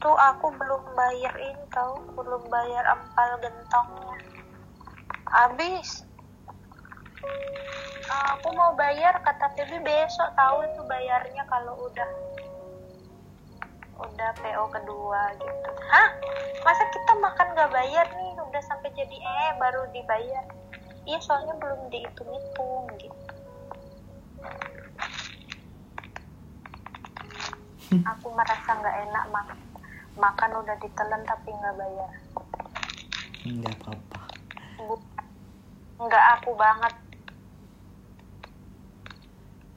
Tuh 0.02 0.18
aku 0.18 0.50
belum 0.58 0.82
bayar 0.98 1.30
ini 1.38 1.62
tahu, 1.70 1.94
belum 2.18 2.42
bayar 2.50 2.82
empal 2.90 3.38
gentongnya. 3.38 4.18
Habis. 5.30 6.02
Aku 8.34 8.50
mau 8.50 8.74
bayar 8.74 9.22
kata 9.22 9.54
Feby 9.54 9.78
besok 9.86 10.26
tahu 10.34 10.66
itu 10.66 10.82
bayarnya 10.90 11.46
kalau 11.46 11.86
udah 11.86 12.10
udah 14.02 14.30
PO 14.42 14.64
kedua 14.74 15.38
gitu. 15.38 15.70
Hah? 15.94 16.10
Masa 16.66 16.82
kita 16.90 17.12
makan 17.22 17.54
gak 17.54 17.70
bayar 17.70 18.02
nih? 18.10 18.34
Udah 18.42 18.62
sampai 18.66 18.90
jadi 18.98 19.16
eh 19.22 19.54
baru 19.62 19.86
dibayar. 19.94 20.42
Iya 21.06 21.22
soalnya 21.22 21.54
belum 21.62 21.94
dihitung-hitung 21.94 22.90
gitu. 22.98 23.22
Aku 28.18 28.34
merasa 28.34 28.70
nggak 28.82 28.96
enak 29.06 29.24
mak 29.30 29.61
makan 30.14 30.50
udah 30.60 30.76
ditelan 30.78 31.22
tapi 31.24 31.48
nggak 31.50 31.74
bayar. 31.74 32.10
nggak 33.42 33.74
apa-apa 33.80 34.20
Nggak 35.98 36.24
aku 36.36 36.50
banget. 36.54 36.94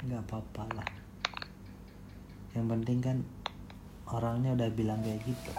nggak 0.06 0.22
apa-apa 0.22 0.64
lah 0.78 0.90
yang 2.54 2.70
penting 2.70 3.02
kan 3.02 3.18
orangnya 4.08 4.54
udah 4.54 4.70
bilang 4.70 5.02
kayak 5.02 5.18
gitu 5.24 5.52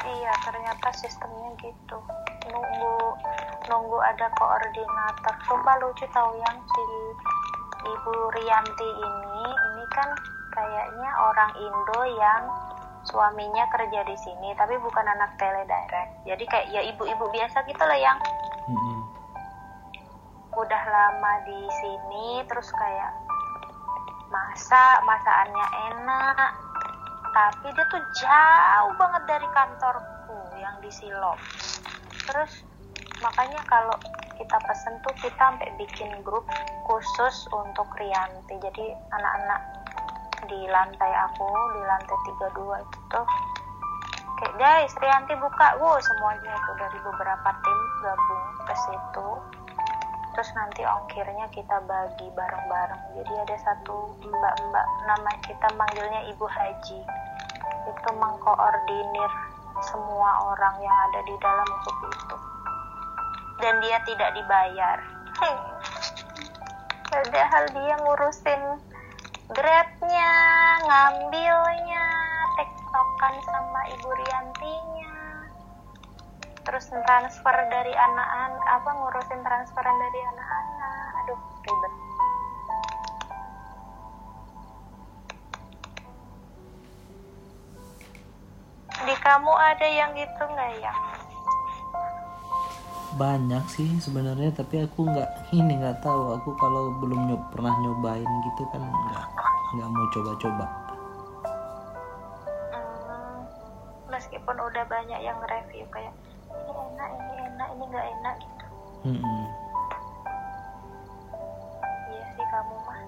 Iya 0.00 0.32
ternyata 0.42 0.88
sistemnya 0.90 1.52
gitu. 1.60 1.98
Nunggu 2.48 2.96
nunggu 3.68 3.98
ada 4.00 4.26
koordinator. 4.34 5.34
Sumpah 5.44 5.76
lucu 5.78 6.08
tau 6.10 6.32
yang 6.34 6.56
si 6.56 6.84
Ibu 7.84 8.12
Rianti 8.32 8.88
ini, 8.96 9.44
ini 9.44 9.84
kan 9.92 10.08
kayaknya 10.50 11.10
orang 11.20 11.52
Indo 11.54 12.00
yang 12.16 12.42
suaminya 13.08 13.64
kerja 13.72 14.00
di 14.04 14.16
sini, 14.20 14.52
tapi 14.56 14.76
bukan 14.80 15.06
anak 15.06 15.36
teledirect. 15.40 16.26
Jadi 16.28 16.44
kayak 16.44 16.66
ya 16.72 16.80
ibu-ibu 16.84 17.24
biasa 17.32 17.64
gitu 17.64 17.80
lah 17.80 17.96
yang 17.96 18.18
Mm-mm. 18.68 19.00
udah 20.56 20.82
lama 20.88 21.32
di 21.48 21.60
sini, 21.80 22.44
terus 22.44 22.68
kayak 22.76 23.12
masak, 24.30 24.96
masakannya 25.08 25.66
enak, 25.90 26.50
tapi 27.34 27.66
dia 27.74 27.86
tuh 27.88 28.02
jauh 28.20 28.92
banget 28.98 29.22
dari 29.26 29.48
kantorku 29.54 30.38
yang 30.58 30.76
di 30.82 30.90
Silom. 30.92 31.38
Terus 32.28 32.62
makanya 33.22 33.60
kalau 33.66 33.96
kita 34.40 34.56
pesen 34.64 34.94
tuh 35.04 35.14
kita 35.20 35.36
sampai 35.36 35.68
bikin 35.76 36.10
grup 36.24 36.46
khusus 36.88 37.36
untuk 37.52 37.86
Rianti. 37.98 38.56
Jadi 38.56 38.86
anak-anak 39.12 39.60
di 40.48 40.60
lantai 40.70 41.12
aku, 41.28 41.48
di 41.76 41.80
lantai 41.84 42.16
32 42.56 42.84
itu 42.84 42.98
tuh 43.12 43.26
kayak 44.40 44.54
guys 44.56 44.92
Rianti 44.96 45.36
buka, 45.36 45.76
wow 45.76 46.00
semuanya 46.00 46.52
itu 46.56 46.72
dari 46.80 46.98
beberapa 47.04 47.50
tim 47.60 47.78
gabung 48.00 48.44
ke 48.64 48.74
situ. 48.88 49.28
Terus 50.30 50.50
nanti 50.56 50.82
ongkirnya 50.86 51.46
kita 51.52 51.76
bagi 51.84 52.30
bareng-bareng. 52.32 53.02
Jadi 53.18 53.32
ada 53.44 53.56
satu 53.60 54.14
mbak-mbak 54.24 54.86
nama 55.04 55.30
kita 55.44 55.68
manggilnya 55.76 56.24
Ibu 56.32 56.46
Haji. 56.46 57.00
Itu 57.90 58.10
mengkoordinir 58.16 59.30
semua 59.84 60.30
orang 60.54 60.74
yang 60.80 60.96
ada 61.10 61.20
di 61.26 61.34
dalam 61.42 61.68
grup 61.68 61.98
itu. 62.08 62.36
Dan 63.60 63.74
dia 63.84 63.98
tidak 64.08 64.30
dibayar. 64.32 64.98
Padahal 67.10 67.64
dia 67.74 67.94
ngurusin 68.00 68.62
grabnya, 69.50 70.32
ngambilnya, 70.86 72.06
tektokan 72.54 73.34
sama 73.42 73.80
Ibu 73.98 74.08
Riantinya. 74.14 75.16
Terus 76.62 76.86
transfer 76.86 77.56
dari 77.66 77.90
anak-anak 77.90 78.66
apa 78.66 78.90
ngurusin 78.94 79.40
transferan 79.42 79.96
dari 79.98 80.20
anak-anak. 80.22 81.06
Aduh 81.24 81.40
ribet. 81.66 81.92
Di 89.00 89.14
kamu 89.18 89.52
ada 89.56 89.86
yang 89.88 90.12
gitu 90.14 90.42
nggak 90.44 90.72
ya 90.78 90.94
banyak 93.18 93.64
sih 93.66 93.90
sebenarnya 93.98 94.54
tapi 94.54 94.86
aku 94.86 95.02
nggak 95.08 95.30
ini 95.50 95.82
nggak 95.82 95.98
tahu. 96.04 96.38
Aku 96.38 96.54
kalau 96.60 96.94
belum 97.02 97.26
nyob, 97.26 97.42
pernah 97.50 97.74
nyobain 97.82 98.30
gitu 98.46 98.62
kan 98.70 98.82
nggak 98.82 99.26
nggak 99.74 99.88
mau 99.90 100.06
coba-coba. 100.14 100.66
Hmm, 102.70 103.38
meskipun 104.14 104.56
udah 104.58 104.84
banyak 104.86 105.20
yang 105.22 105.38
review 105.42 105.86
kayak 105.90 106.14
ini 106.54 106.70
enak 106.70 107.08
ini 107.10 107.34
enak 107.50 107.68
ini 107.74 107.84
nggak 107.90 108.06
enak 108.06 108.34
gitu. 108.38 108.66
Mm-mm. 109.00 109.44
iya 112.14 112.26
sih 112.36 112.46
kamu 112.46 112.76
mah. 112.84 113.00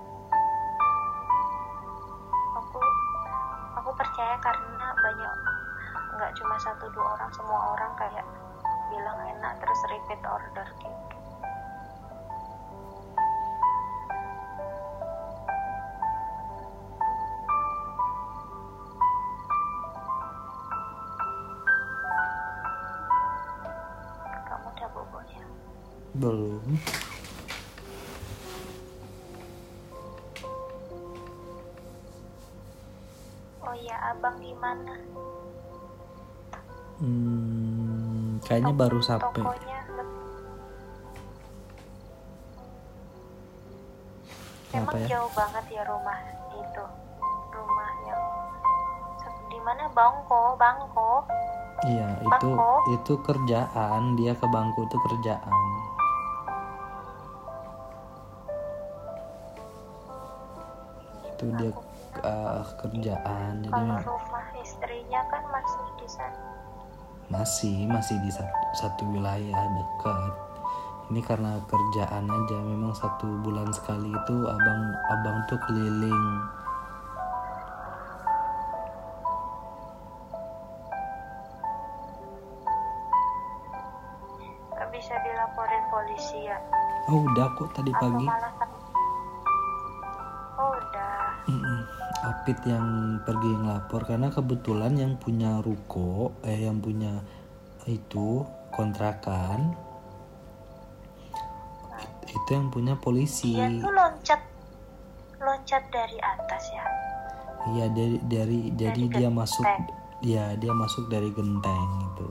Aku 2.58 2.78
aku 3.78 3.90
percaya 3.94 4.34
karena 4.42 4.86
banyak 4.98 5.32
nggak 6.12 6.32
cuma 6.36 6.56
satu 6.60 6.86
dua 6.90 7.06
orang 7.16 7.30
semua 7.32 7.60
orang 7.76 7.92
kayak 7.96 8.26
bilang 8.92 9.20
enak 9.24 9.56
terus 9.56 9.80
repeat 9.88 10.20
order 10.28 10.68
gitu. 10.84 11.16
Kamu 24.44 24.68
udah 24.76 24.88
bobo 24.92 25.18
ya? 25.32 25.44
Belum. 26.20 26.60
Oh 33.64 33.72
iya 33.72 33.96
abang 34.12 34.36
gimana? 34.36 35.00
Hmm, 37.00 37.41
kayaknya 38.46 38.72
baru 38.74 38.98
sampai 38.98 39.42
Emang 44.72 45.04
ya? 45.04 45.20
jauh 45.20 45.28
banget 45.36 45.64
ya 45.68 45.82
rumah 45.84 46.16
itu. 46.56 46.84
Rumah 47.52 47.90
yang 48.08 48.22
di 49.52 49.58
mana? 49.60 49.84
Bangko 49.92 50.56
Bangko. 50.56 51.12
Iya 51.84 52.08
itu 52.24 52.30
Bangko. 52.32 52.72
itu 52.96 53.12
kerjaan. 53.20 54.16
Dia 54.16 54.32
ke 54.32 54.46
bangku 54.48 54.80
itu 54.88 54.96
kerjaan. 54.96 55.56
Itu 61.36 61.44
dia 61.60 61.70
uh, 62.24 62.64
kerjaan. 62.80 63.52
Jadi 63.68 63.82
masih 67.32 67.88
masih 67.88 68.16
di 68.20 68.28
satu, 68.28 68.60
satu 68.76 69.02
wilayah 69.08 69.56
dekat. 69.72 70.32
Ini 71.08 71.20
karena 71.24 71.56
kerjaan 71.64 72.28
aja 72.28 72.58
memang 72.60 72.92
satu 72.92 73.26
bulan 73.40 73.68
sekali 73.72 74.12
itu 74.12 74.36
abang 74.48 74.80
abang 75.10 75.38
tuh 75.48 75.56
keliling. 75.64 76.24
Gak 84.72 84.88
bisa 84.90 85.14
dilaporin 85.20 85.84
polisi 85.92 86.38
ya. 86.48 86.58
oh 87.10 87.26
udah 87.28 87.48
kok 87.58 87.68
tadi 87.74 87.90
Atau 87.92 88.14
pagi. 88.14 88.26
malah 88.30 88.52
Apit 92.42 92.58
yang 92.66 92.88
pergi 93.22 93.54
ngelapor 93.54 94.02
karena 94.02 94.26
kebetulan 94.26 94.98
yang 94.98 95.14
punya 95.14 95.62
ruko 95.62 96.34
eh 96.42 96.66
yang 96.66 96.82
punya 96.82 97.22
itu 97.86 98.42
kontrakan 98.68 99.78
it- 101.94 102.34
itu 102.34 102.50
yang 102.50 102.66
punya 102.66 102.98
polisi 102.98 103.54
Dia 103.54 103.70
tuh 103.78 103.94
loncat 103.94 104.42
loncat 105.38 105.86
dari 105.88 106.18
atas 106.18 106.62
ya. 106.68 106.86
iya 107.70 107.86
dari 107.88 108.18
dari 108.24 108.60
jadi 108.72 108.90
Dari 108.90 109.14
dia 109.14 109.30
genteng. 109.30 109.38
masuk 109.38 109.66
ya 110.20 110.44
dia 110.58 110.72
masuk 110.74 111.06
dari 111.06 111.30
genteng 111.30 111.78
itu 112.08 112.30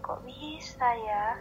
Kok 0.00 0.24
bisa 0.24 0.88
ya? 1.04 1.36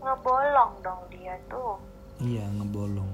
Ngebolong 0.00 0.72
dong 0.80 1.00
dia 1.08 1.32
tuh. 1.46 1.80
iya 2.20 2.44
ngebolong 2.50 3.08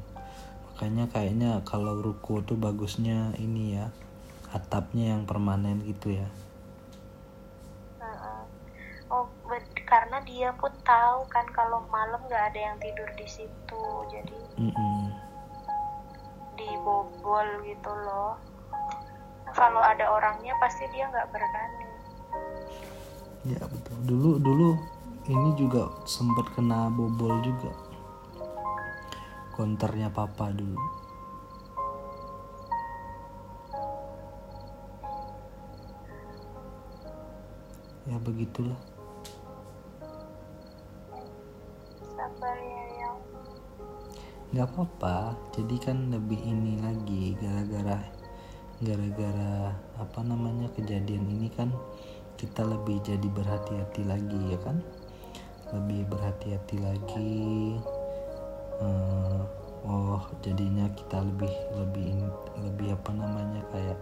makanya 0.79 1.11
kayaknya 1.11 1.51
kalau 1.67 1.99
ruko 1.99 2.39
tuh 2.47 2.55
bagusnya 2.55 3.35
ini 3.35 3.83
ya 3.83 3.91
atapnya 4.55 5.11
yang 5.19 5.27
permanen 5.27 5.83
gitu 5.83 6.15
ya. 6.15 6.31
Oh, 9.11 9.27
karena 9.83 10.23
dia 10.23 10.55
pun 10.55 10.71
tahu 10.87 11.27
kan 11.35 11.43
kalau 11.51 11.83
malam 11.91 12.23
nggak 12.31 12.55
ada 12.55 12.61
yang 12.71 12.79
tidur 12.79 13.11
di 13.19 13.27
situ, 13.27 13.85
jadi 14.07 14.39
Mm-mm. 14.55 15.19
dibobol 16.55 17.49
gitu 17.67 17.91
loh. 18.07 18.39
Kalau 19.51 19.83
ada 19.83 20.07
orangnya 20.15 20.55
pasti 20.63 20.87
dia 20.95 21.11
nggak 21.11 21.27
berani. 21.35 21.87
Ya 23.51 23.67
betul. 23.67 23.99
Dulu 24.07 24.31
dulu 24.39 24.69
ini 25.27 25.59
juga 25.59 25.91
sempat 26.07 26.55
kena 26.55 26.87
bobol 26.95 27.35
juga. 27.43 27.88
Konternya 29.59 30.07
papa 30.07 30.55
dulu. 30.55 30.79
Ya 38.07 38.23
begitulah. 38.23 38.79
Sabar 42.07 42.55
ya 42.55 42.85
yang. 43.03 43.19
nggak 44.55 44.69
apa-apa. 44.71 45.35
Jadi 45.59 45.75
kan 45.83 46.07
lebih 46.15 46.39
ini 46.39 46.79
lagi 46.79 47.35
gara-gara 47.43 47.99
gara-gara 48.79 49.75
apa 49.99 50.21
namanya 50.23 50.71
kejadian 50.79 51.27
ini 51.35 51.51
kan 51.51 51.75
kita 52.39 52.63
lebih 52.63 53.03
jadi 53.03 53.27
berhati-hati 53.27 54.07
lagi 54.07 54.55
ya 54.55 54.59
kan 54.63 54.79
lebih 55.75 56.07
berhati-hati 56.07 56.79
lagi 56.79 57.75
Eh, 58.79 59.41
oh 59.91 60.23
jadinya 60.39 60.87
kita 60.95 61.19
lebih 61.19 61.51
lebih 61.75 62.15
lebih 62.63 62.89
apa 62.95 63.11
namanya 63.11 63.59
kayak 63.75 63.99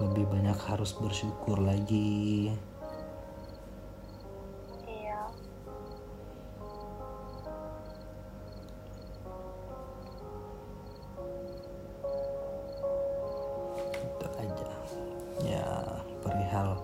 lebih 0.00 0.24
banyak 0.32 0.56
harus 0.64 0.96
bersyukur 0.96 1.60
lagi 1.60 2.56
Iya. 4.88 5.20
itu 14.00 14.26
aja 14.40 14.70
ya 15.44 15.68
perihal 16.24 16.80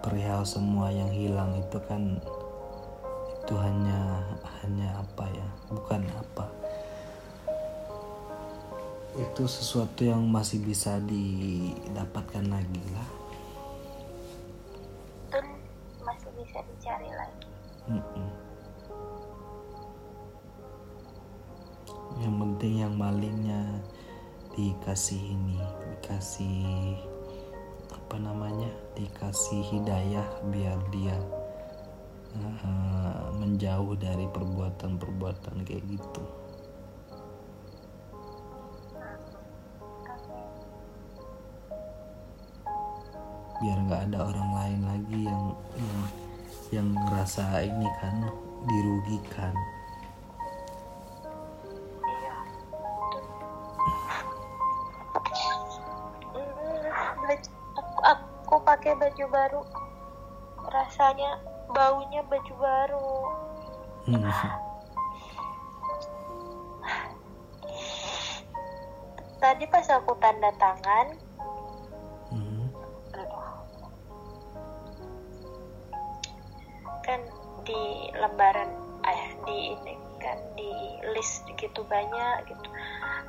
perihal 0.00 0.48
semua 0.48 0.88
yang 0.88 1.12
hilang 1.12 1.60
itu 1.60 1.76
kan 1.84 2.16
itu 9.32 9.48
sesuatu 9.48 10.04
yang 10.04 10.28
masih 10.28 10.60
bisa 10.60 11.00
didapatkan 11.08 12.44
lagi 12.52 12.84
lah 12.92 13.08
Betul, 15.32 15.48
masih 16.04 16.28
bisa 16.36 16.60
dicari 16.68 17.08
lagi. 17.16 17.48
Mm-mm. 17.88 18.28
yang 22.20 22.36
penting 22.36 22.84
yang 22.84 22.92
malingnya 22.92 23.80
dikasih 24.52 25.16
ini 25.16 25.56
dikasih 25.96 27.00
apa 27.88 28.20
namanya 28.20 28.68
dikasih 28.92 29.64
hidayah 29.72 30.28
biar 30.52 30.76
dia 30.92 31.16
eh, 32.36 33.24
menjauh 33.32 33.96
dari 33.96 34.28
perbuatan-perbuatan 34.28 35.64
kayak 35.64 35.88
gitu 35.88 36.20
yang 46.72 46.88
ngerasa 46.96 47.68
ini 47.68 47.88
kan 48.00 48.16
dirugikan 48.64 49.52
aku 58.52 58.68
pakai 58.68 58.92
baju 59.00 59.24
baru. 59.32 59.62
Rasanya 60.68 61.40
baunya 61.72 62.20
baju 62.28 62.54
baru. 62.60 63.12
Hmm. 64.12 64.28
Tadi 69.40 69.64
pas 69.72 69.88
aku 69.88 70.12
tanda 70.20 70.52
tangan, 70.60 71.16
di 77.72 78.12
lembaran 78.12 78.68
eh 79.08 79.24
di 79.48 79.72
ini 79.72 79.96
kan 80.20 80.36
di 80.54 80.70
list 81.16 81.48
gitu 81.56 81.80
banyak 81.88 82.44
gitu. 82.44 82.68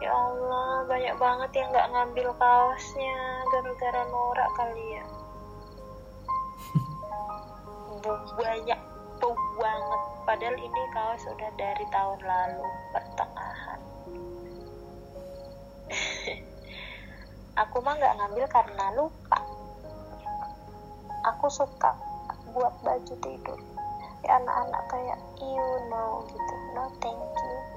Ya 0.04 0.12
Allah 0.12 0.84
banyak 0.86 1.16
banget 1.16 1.52
yang 1.56 1.72
nggak 1.72 1.90
ngambil 1.96 2.28
kaosnya 2.36 3.18
gara-gara 3.50 4.04
norak 4.12 4.50
kali 4.60 4.86
ya. 5.00 5.06
Banyak 8.36 8.80
tuh 9.24 9.38
banget. 9.58 10.02
Padahal 10.28 10.58
ini 10.60 10.82
kaos 10.92 11.24
udah 11.24 11.52
dari 11.56 11.86
tahun 11.88 12.20
lalu 12.20 12.68
pertengahan. 12.92 13.80
Aku 17.64 17.78
mah 17.80 17.96
nggak 17.96 18.16
ngambil 18.20 18.46
karena 18.52 18.86
lupa. 19.00 19.40
Aku 21.24 21.48
suka 21.48 21.96
buat 22.52 22.76
baju 22.84 23.16
tidur 23.24 23.73
anak-anak 24.28 24.84
kayak 24.88 25.20
you 25.44 25.68
know 25.92 26.24
gitu. 26.32 26.56
No 26.76 26.88
thank 27.04 27.20
you 27.20 27.73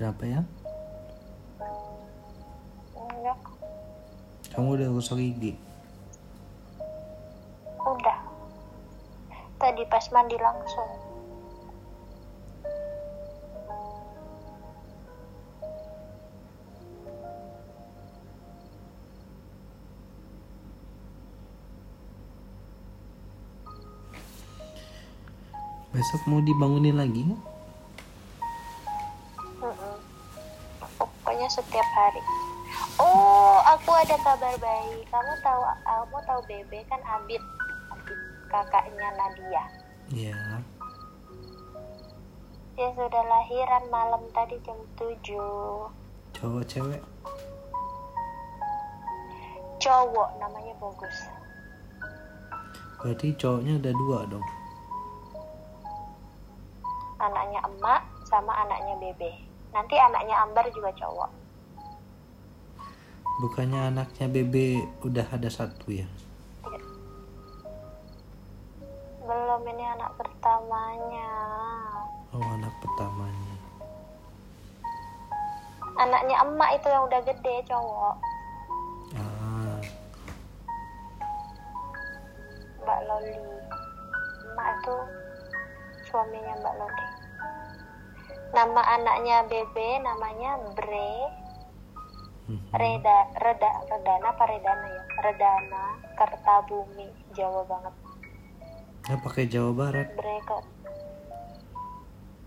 berapa 0.00 0.24
ya? 0.24 0.40
Enggak 2.96 3.36
kamu 4.50 4.80
udah 4.80 4.88
gosok 4.96 5.20
gigi? 5.20 5.52
Udah. 7.84 8.18
Tadi 9.60 9.84
pas 9.92 10.08
mandi 10.08 10.40
langsung. 10.40 10.90
Besok 25.92 26.22
mau 26.24 26.40
dibangunin 26.40 26.96
lagi 26.96 27.28
nggak? 27.28 27.49
Hari. 32.00 32.22
Oh, 32.96 33.60
aku 33.66 33.90
ada 33.92 34.16
kabar 34.24 34.54
baik. 34.56 35.04
Kamu 35.12 35.32
tahu, 35.44 35.62
kamu 35.84 36.16
tahu 36.24 36.40
Bebe 36.48 36.78
kan 36.88 37.00
Abid, 37.04 37.42
Abid 37.92 38.18
kakaknya 38.50 39.08
Nadia. 39.14 39.64
ya 40.10 40.38
Dia 42.74 42.88
sudah 42.98 43.24
lahiran 43.28 43.84
malam 43.92 44.22
tadi 44.34 44.58
jam 44.66 44.74
7 44.98 45.20
cowok 46.34 46.64
cewek 46.66 47.02
Cowok 49.80 50.28
namanya 50.40 50.74
bagus. 50.80 51.16
berarti 53.00 53.32
cowoknya 53.38 53.80
ada 53.80 53.92
dua 53.96 54.18
dong 54.28 54.44
Anaknya 57.20 57.60
emak 57.68 58.00
sama 58.26 58.52
anaknya 58.64 58.96
Bebe. 58.96 59.28
Nanti 59.76 59.92
anaknya 60.00 60.40
Ambar 60.40 60.64
juga 60.72 60.88
cowok. 60.96 61.28
Bukannya 63.40 63.88
anaknya 63.88 64.26
bebe 64.28 64.66
udah 65.00 65.26
ada 65.26 65.48
satu 65.48 65.88
ya 65.90 66.06
Belum 69.20 69.62
ini 69.64 69.84
anak 69.86 70.10
pertamanya. 70.14 71.30
oh 72.30 72.46
anak 72.50 72.74
pertamanya 72.78 73.54
Anaknya 75.96 76.36
emak 76.40 76.70
itu 76.74 76.88
yang 76.88 77.04
udah 77.04 77.20
gede 77.22 77.54
cowok. 77.66 78.16
ah 79.14 79.78
Mbak 82.80 83.00
Loli. 83.04 83.36
Emak 84.46 84.68
itu 84.74 84.96
suaminya 86.06 86.54
Mbak 86.56 86.74
Loli. 86.74 87.06
Nama 88.50 88.82
anaknya 88.96 89.36
Bebe 89.44 89.88
namanya 90.00 90.50
Bre. 90.72 91.12
Mhm. 92.50 92.74
Reda, 92.74 93.18
Reda, 93.36 93.70
Redana 93.86 94.26
apa 94.28 94.44
Redana 94.44 94.86
ya? 94.86 95.02
Redana 95.20 95.84
Kertabumi, 96.14 97.06
Jawa 97.30 97.62
banget. 97.64 97.94
ya 99.02 99.16
pakai 99.16 99.46
Jawa 99.46 99.70
Barat 99.72 100.08
Bre 100.12 100.36
ke 100.42 100.56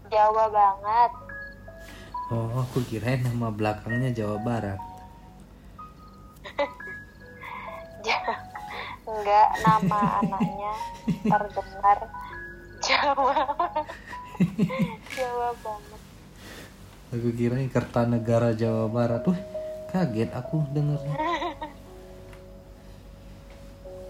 Jawa 0.08 0.46
banget. 0.48 1.12
oh 2.30 2.62
aku 2.62 2.80
kirain 2.86 3.20
nama 3.20 3.50
belakangnya 3.50 4.12
Jawa 4.12 4.38
Barat 4.40 4.80
Enggak, 9.04 9.50
nama 9.62 10.00
anaknya 10.22 10.74
terdengar 11.24 12.00
Jawa. 12.80 13.36
Jawa 15.18 15.50
banget. 15.60 16.02
aku 17.12 17.30
kirain 17.34 17.68
Kertanegara 17.68 18.52
Jawa 18.54 18.88
Barat 18.88 19.24
Wah, 19.24 19.40
kaget 19.94 20.34
aku 20.34 20.66
dengernya 20.74 21.16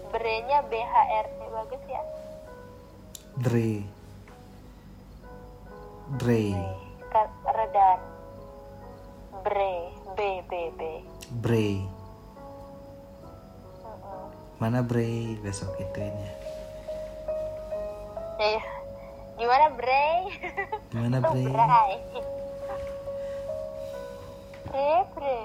Bre-nya 0.08 0.62
BHRT 0.64 1.38
bagus 1.50 1.82
ya. 1.84 2.02
Dre 3.36 3.82
Dre 6.16 6.44
Redan. 7.44 8.00
Bre, 9.42 9.74
B 10.14 10.18
B 10.46 10.52
B. 10.72 10.80
Bre 11.42 11.68
mana 14.56 14.80
Bre 14.80 15.34
besok 15.42 15.74
ituin 15.76 16.14
ya 16.14 16.32
Eh, 18.40 18.60
gimana 19.36 19.66
Bre? 19.68 20.06
gimana 20.88 21.16
Tuh 21.20 21.28
Bre. 21.34 21.44
Bre, 24.64 24.88
Bre. 25.12 25.38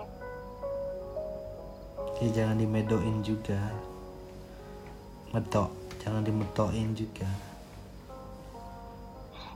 Ya 2.19 2.27
jangan 2.35 2.59
dimedoin 2.59 3.23
juga 3.23 3.59
metok 5.31 5.69
jangan 6.01 6.23
dimetoin 6.25 6.91
juga 6.95 7.29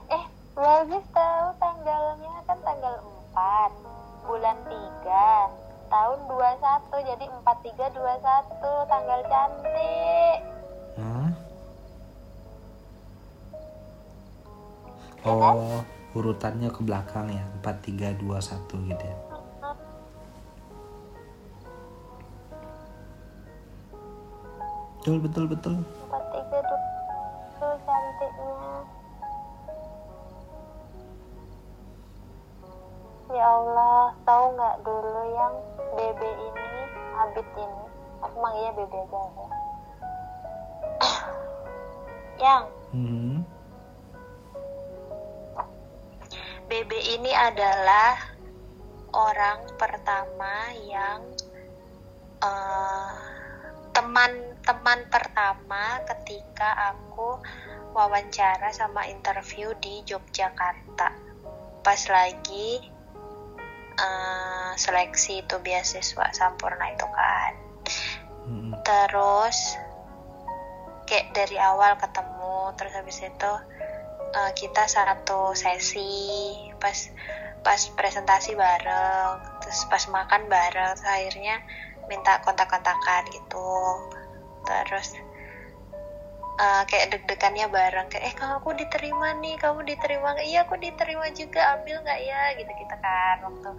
Eh, 0.08 0.24
bagus 0.54 1.04
tahu 1.10 1.48
tanggalnya 1.58 2.34
kan 2.46 2.58
tanggal 2.62 2.94
4 3.34 3.72
bulan 4.24 4.56
3 4.68 5.64
tahun 5.90 6.18
21 6.26 7.08
jadi 7.08 7.24
4321 7.44 8.90
tanggal 8.90 9.20
cantik. 9.28 10.38
Hah? 10.98 11.30
Ya 15.24 15.32
kan? 15.40 15.54
Oh, 15.56 15.80
urutannya 16.18 16.68
ke 16.68 16.80
belakang 16.84 17.30
ya, 17.32 17.44
4 17.62 17.78
3 17.84 18.16
2 18.16 18.40
1 18.40 18.90
gitu 18.90 19.04
ya. 19.04 19.16
Betul 25.04 25.20
betul 25.20 25.44
betul. 25.52 25.76
4321 26.08 27.84
cantiknya. 27.84 28.56
Ya 33.36 33.44
Allah, 33.44 34.16
tahu 34.24 34.44
nggak 34.56 34.76
dulu 34.80 35.22
yang 35.36 35.54
Bebe 35.92 36.30
ini, 36.40 36.68
Abid 37.20 37.44
ini, 37.52 37.84
aku 38.24 38.36
manggilnya 38.40 38.72
Bebe 38.80 38.96
aja 38.96 39.20
ya. 39.20 39.48
yang 42.48 42.64
Hmm. 42.96 43.44
Bebe 46.64 46.98
ini 47.12 47.28
adalah 47.36 48.24
orang 49.12 49.68
pertama 49.76 50.72
yang 50.88 51.20
eh, 54.14 54.54
teman-teman 54.62 55.10
pertama 55.10 55.98
ketika 56.06 56.94
aku 56.94 57.42
wawancara 57.90 58.70
sama 58.70 59.10
interview 59.10 59.74
di 59.82 60.06
Yogyakarta 60.06 61.10
pas 61.82 62.02
lagi 62.06 62.78
eh, 63.98 64.72
seleksi 64.78 65.42
itu 65.42 65.56
beasiswa 65.58 66.30
sampurna 66.30 66.94
itu 66.94 67.06
kan 67.10 67.52
Hmm. 68.44 68.76
terus 68.84 69.56
kayak 71.08 71.32
dari 71.32 71.56
awal 71.56 71.96
ketemu 71.96 72.76
terus 72.76 72.92
habis 72.92 73.18
itu 73.24 73.52
eh, 74.36 74.50
kita 74.52 74.84
satu 74.84 75.56
sesi 75.56 76.12
pas 76.76 77.08
pas 77.64 77.80
presentasi 77.96 78.52
bareng 78.52 79.64
terus 79.64 79.88
pas 79.88 80.04
makan 80.12 80.44
bareng 80.52 80.92
terus 80.92 81.08
akhirnya 81.08 81.56
minta 82.10 82.40
kontak-kontakan 82.44 83.22
gitu. 83.32 83.72
Terus 84.64 85.08
eh, 86.60 86.82
kayak 86.88 87.06
deg-degannya 87.14 87.66
bareng 87.68 88.08
kayak 88.08 88.24
eh 88.30 88.34
kamu 88.34 88.62
aku 88.62 88.70
diterima 88.78 89.34
nih 89.42 89.58
kamu 89.58 89.82
diterima 89.84 90.38
iya 90.44 90.64
aku 90.64 90.78
diterima 90.78 91.26
juga 91.34 91.78
ambil 91.78 92.00
nggak 92.04 92.20
ya? 92.24 92.42
Gitu 92.58 92.72
gitu 92.72 92.96
kan 93.00 93.36
waktu 93.42 93.70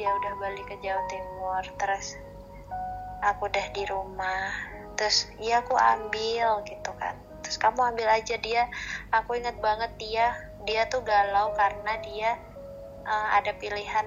dia 0.00 0.10
udah 0.10 0.32
balik 0.40 0.66
ke 0.66 0.76
Jawa 0.82 1.02
Timur. 1.10 1.62
Terus 1.78 2.06
aku 3.22 3.46
udah 3.48 3.66
di 3.74 3.82
rumah. 3.86 4.50
Terus 4.98 5.30
iya 5.40 5.62
aku 5.62 5.74
ambil 5.78 6.62
gitu 6.68 6.90
kan. 6.98 7.16
Terus 7.42 7.58
kamu 7.58 7.94
ambil 7.94 8.08
aja 8.10 8.36
dia. 8.38 8.66
Aku 9.10 9.34
ingat 9.34 9.58
banget 9.58 9.90
dia 9.98 10.34
dia 10.62 10.86
tuh 10.86 11.02
galau 11.02 11.50
karena 11.58 11.98
dia 12.02 12.38
eh, 13.06 13.28
ada 13.38 13.52
pilihan 13.58 14.06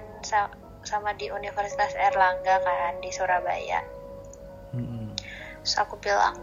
sama 0.86 1.12
di 1.18 1.26
Universitas 1.34 1.92
Erlangga 1.98 2.62
kan 2.62 3.02
di 3.02 3.10
Surabaya. 3.10 3.82
Hmm. 4.70 5.10
terus 5.62 5.82
aku 5.82 5.98
bilang 5.98 6.36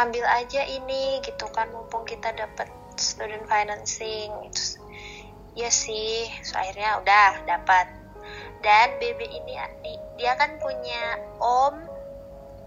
ambil 0.00 0.24
aja 0.24 0.64
ini 0.64 1.20
gitu 1.20 1.44
kan 1.52 1.68
mumpung 1.68 2.08
kita 2.08 2.32
dapat 2.32 2.72
student 2.96 3.44
financing. 3.44 4.32
Terus 4.48 4.80
ya 5.52 5.68
sih. 5.68 6.24
Terus 6.40 6.56
akhirnya 6.56 7.04
udah 7.04 7.30
dapat 7.44 7.86
dan 8.64 8.96
BB 8.96 9.20
ini 9.28 9.54
di- 9.84 10.02
dia 10.16 10.32
kan 10.40 10.56
punya 10.56 11.20
om 11.36 11.84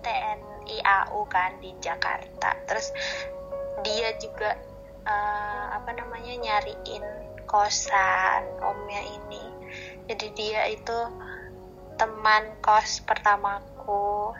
TNI 0.06 0.78
AU 0.86 1.26
kan 1.26 1.58
di 1.58 1.74
Jakarta. 1.82 2.54
Terus 2.70 2.94
dia 3.82 4.14
juga 4.22 4.54
eh, 5.08 5.66
apa 5.74 5.90
namanya 5.96 6.38
nyariin 6.38 7.04
kosan 7.48 8.44
omnya 8.60 9.02
ini 9.08 9.57
jadi 10.08 10.28
dia 10.32 10.62
itu 10.72 10.98
teman 12.00 12.56
kos 12.64 13.04
pertamaku. 13.04 14.32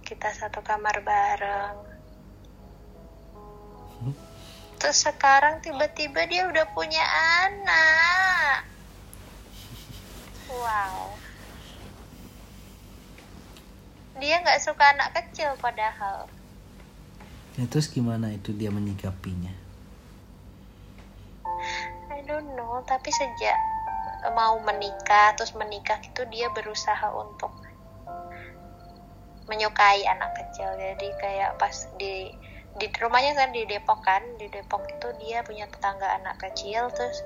Kita 0.00 0.32
satu 0.32 0.64
kamar 0.64 1.04
bareng. 1.04 1.76
Terus 4.80 4.98
sekarang 5.04 5.60
tiba-tiba 5.60 6.24
dia 6.24 6.48
udah 6.48 6.64
punya 6.72 7.04
anak. 7.44 8.64
Wow. 10.48 11.12
Dia 14.16 14.40
nggak 14.40 14.62
suka 14.64 14.96
anak 14.96 15.12
kecil 15.20 15.52
padahal. 15.60 16.32
Ya 17.60 17.68
terus 17.68 17.92
gimana 17.92 18.32
itu 18.32 18.56
dia 18.56 18.72
menyikapinya 18.72 19.52
I 22.16 22.24
don't 22.24 22.56
know 22.56 22.80
tapi 22.88 23.12
sejak 23.12 23.60
mau 24.32 24.56
menikah 24.64 25.36
terus 25.36 25.52
menikah 25.52 26.00
itu 26.00 26.24
dia 26.32 26.48
berusaha 26.56 27.12
untuk 27.12 27.52
menyukai 29.46 30.02
anak 30.08 30.32
kecil. 30.32 30.72
Jadi 30.80 31.08
kayak 31.20 31.60
pas 31.60 31.86
di 32.00 32.32
di 32.76 32.86
rumahnya 32.96 33.36
kan 33.36 33.52
di 33.52 33.68
Depok 33.68 34.00
kan 34.00 34.24
di 34.40 34.48
Depok 34.48 34.84
itu 34.88 35.08
dia 35.20 35.40
punya 35.44 35.68
tetangga 35.68 36.08
anak 36.20 36.40
kecil 36.40 36.88
terus 36.96 37.20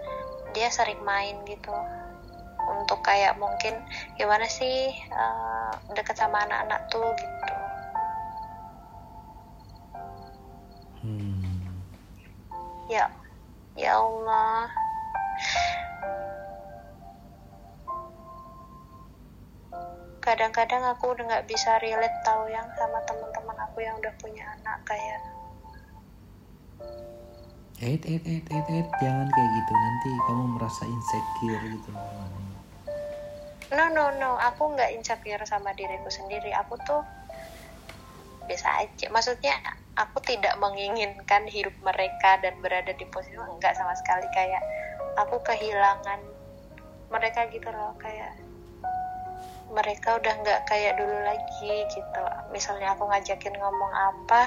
dia 0.52 0.66
sering 0.74 1.00
main 1.06 1.38
gitu. 1.46 1.72
Untuk 2.70 3.02
kayak 3.06 3.38
mungkin 3.38 3.78
gimana 4.18 4.46
sih 4.50 4.90
uh, 5.14 5.72
deket 5.94 6.18
sama 6.18 6.44
anak-anak 6.44 6.80
tuh 6.90 7.08
gitu. 7.14 7.54
Hmm. 11.00 11.40
ya 12.92 13.08
ya 13.74 13.98
Allah. 13.98 14.70
Kadang-kadang 20.20 20.84
aku 20.94 21.16
udah 21.16 21.24
nggak 21.26 21.46
bisa 21.50 21.80
relate 21.82 22.18
tahu 22.22 22.46
yang 22.52 22.66
sama 22.78 23.02
teman-teman 23.08 23.56
aku 23.66 23.82
yang 23.82 23.96
udah 23.98 24.14
punya 24.20 24.44
anak 24.60 24.78
kayak 24.86 25.20
eh 27.80 27.96
eh 27.96 28.20
eh 28.28 28.40
eh 28.44 28.64
eh 28.68 28.84
jangan 29.00 29.26
kayak 29.26 29.50
gitu. 29.56 29.72
Nanti 29.72 30.10
kamu 30.28 30.44
merasa 30.54 30.82
insecure 30.84 31.64
gitu 31.72 31.90
no 33.70 33.86
no 33.88 34.10
no. 34.18 34.30
Aku 34.52 34.74
nggak 34.74 34.90
insecure 34.98 35.42
sama 35.46 35.70
diriku 35.78 36.10
sendiri. 36.10 36.50
Aku 36.66 36.74
tuh 36.82 37.02
biasa 38.50 38.86
aja. 38.86 39.06
Maksudnya 39.14 39.54
aku 39.98 40.18
tidak 40.22 40.54
menginginkan 40.62 41.48
hidup 41.50 41.74
mereka 41.82 42.38
dan 42.42 42.54
berada 42.62 42.94
di 42.94 43.06
posisi 43.08 43.34
enggak 43.34 43.74
sama 43.74 43.94
sekali. 43.98 44.26
Kayak 44.30 44.62
aku 45.18 45.42
kehilangan 45.42 46.20
mereka 47.10 47.50
gitu 47.50 47.68
loh. 47.70 47.96
Kayak 47.98 48.38
mereka 49.70 50.18
udah 50.18 50.34
nggak 50.42 50.60
kayak 50.66 50.98
dulu 50.98 51.16
lagi 51.26 51.74
gitu. 51.90 52.22
Misalnya 52.50 52.94
aku 52.94 53.06
ngajakin 53.06 53.54
ngomong 53.54 53.92
apa 53.94 54.42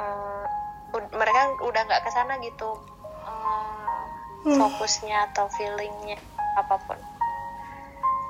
um, 0.00 0.44
mereka 1.12 1.40
udah 1.60 1.82
nggak 1.88 2.02
ke 2.04 2.10
sana 2.12 2.36
gitu. 2.40 2.72
Um, 3.22 4.58
fokusnya 4.58 5.30
atau 5.30 5.46
feelingnya 5.54 6.18
apa 6.58 6.76
pun. 6.88 6.98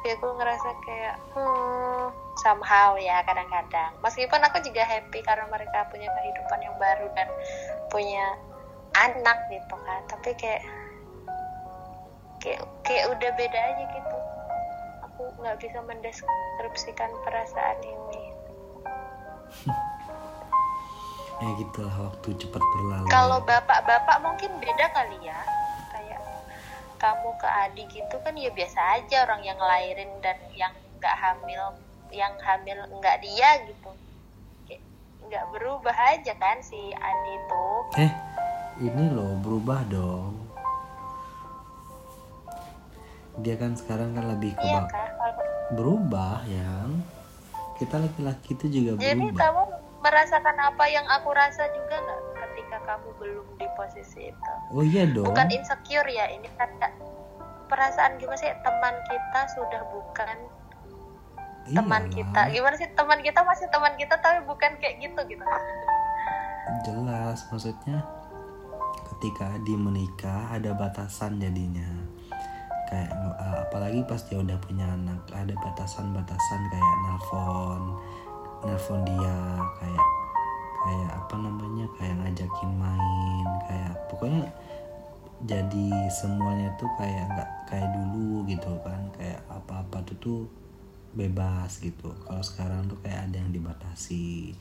Ya 0.02 0.18
aku 0.18 0.34
ngerasa 0.34 0.68
kayak 0.82 1.16
hmm, 1.32 2.06
somehow 2.40 2.96
ya 2.96 3.20
kadang-kadang. 3.28 3.92
Meskipun 4.00 4.40
aku 4.40 4.64
juga 4.64 4.82
happy 4.88 5.20
karena 5.20 5.44
mereka 5.52 5.84
punya 5.92 6.08
kehidupan 6.08 6.60
yang 6.64 6.76
baru 6.80 7.06
dan 7.12 7.28
punya 7.92 8.24
anak 8.96 9.38
gitu 9.52 9.76
kan. 9.84 10.00
Tapi 10.08 10.30
kayak 10.40 10.62
kayak 12.40 12.62
kayak 12.86 13.04
udah 13.12 13.30
beda 13.36 13.60
aja 13.60 13.84
gitu. 13.92 14.16
Aku 15.10 15.22
nggak 15.42 15.60
bisa 15.60 15.78
mendeskripsikan 15.84 17.10
perasaan 17.26 17.78
ini. 17.84 18.24
Ya 21.42 21.50
gitulah 21.58 22.06
waktu 22.06 22.38
cepat 22.38 22.62
berlalu. 22.62 23.10
Kalau 23.10 23.42
bapak-bapak 23.42 24.22
mungkin 24.22 24.62
beda 24.62 24.86
kali 24.94 25.26
ya. 25.26 25.34
Kayak 25.90 26.22
kamu 27.02 27.34
ke 27.34 27.48
adik 27.66 27.88
gitu 27.90 28.14
kan 28.22 28.38
ya 28.38 28.46
biasa 28.54 28.78
aja 29.02 29.26
orang 29.26 29.42
yang 29.42 29.58
ngelahirin 29.58 30.22
dan 30.22 30.38
yang 30.54 30.70
nggak 31.02 31.16
hamil 31.18 31.74
yang 32.12 32.36
hamil 32.44 32.78
nggak 33.00 33.16
dia 33.24 33.48
gitu. 33.66 33.90
Kayak 34.68 34.82
nggak 35.26 35.44
berubah 35.56 35.96
aja 36.12 36.32
kan 36.36 36.60
si 36.60 36.78
Adi 36.92 37.32
itu. 37.32 37.64
Eh 37.98 38.12
ini 38.84 39.04
loh 39.12 39.36
berubah 39.40 39.80
dong. 39.88 40.36
Dia 43.40 43.56
kan 43.56 43.72
sekarang 43.74 44.12
kan 44.12 44.28
lebih 44.28 44.52
ke 44.52 44.60
iya 44.60 44.84
kan 44.86 45.08
berubah 45.72 46.44
yang 46.44 47.00
kita 47.80 47.96
laki-laki 47.96 48.52
itu 48.52 48.66
juga 48.68 49.00
jadi 49.00 49.16
berubah. 49.16 49.40
kamu 49.40 49.62
merasakan 50.04 50.56
apa 50.60 50.84
yang 50.92 51.06
aku 51.08 51.32
rasa 51.32 51.64
juga 51.72 51.96
nggak 51.96 52.20
ketika 52.44 52.78
kamu 52.84 53.08
belum 53.16 53.46
di 53.56 53.66
posisi 53.74 54.28
itu? 54.28 54.52
Oh 54.76 54.84
iya 54.84 55.08
dong. 55.08 55.32
Bukan 55.32 55.48
insecure 55.48 56.10
ya 56.12 56.28
ini 56.28 56.46
kan 56.60 56.68
perasaan 57.72 58.20
gimana 58.20 58.36
sih? 58.36 58.52
Teman 58.60 58.94
kita 59.08 59.40
sudah 59.56 59.82
bukan 59.88 60.36
teman 61.70 62.02
Iyalah, 62.08 62.14
kita. 62.14 62.40
Gimana 62.50 62.74
sih 62.74 62.88
teman 62.94 63.18
kita 63.22 63.40
masih 63.46 63.66
teman 63.70 63.94
kita 63.94 64.14
tapi 64.18 64.38
bukan 64.46 64.70
kayak 64.82 64.96
gitu 64.98 65.20
gitu. 65.30 65.44
Jelas 66.82 67.38
maksudnya 67.50 67.98
ketika 69.14 69.54
Adi 69.54 69.74
menikah 69.78 70.50
ada 70.50 70.74
batasan 70.74 71.38
jadinya. 71.38 71.86
Kayak 72.90 73.10
eh, 73.14 73.58
apalagi 73.68 74.00
pas 74.04 74.20
dia 74.26 74.38
udah 74.42 74.58
punya 74.60 74.84
anak 74.84 75.22
ada 75.32 75.54
batasan-batasan 75.62 76.60
kayak 76.68 76.96
nelpon 77.08 77.82
nelpon 78.62 79.00
dia 79.08 79.38
kayak 79.80 80.06
kayak 80.82 81.10
apa 81.14 81.34
namanya 81.38 81.86
kayak 81.98 82.14
ngajakin 82.20 82.70
main 82.78 83.48
kayak 83.70 83.94
pokoknya 84.10 84.44
jadi 85.42 85.88
semuanya 86.06 86.70
tuh 86.78 86.86
kayak 86.98 87.26
nggak 87.34 87.50
kayak 87.66 87.88
dulu 87.90 88.46
gitu 88.46 88.72
kan. 88.86 89.02
Kayak 89.18 89.42
apa-apa 89.50 89.98
tuh 90.06 90.16
tuh 90.22 90.40
bebas 91.12 91.80
gitu. 91.80 92.12
Kalau 92.24 92.42
sekarang 92.44 92.88
tuh 92.88 92.98
kayak 93.04 93.30
ada 93.30 93.36
yang 93.40 93.52
dibatasi. 93.52 94.56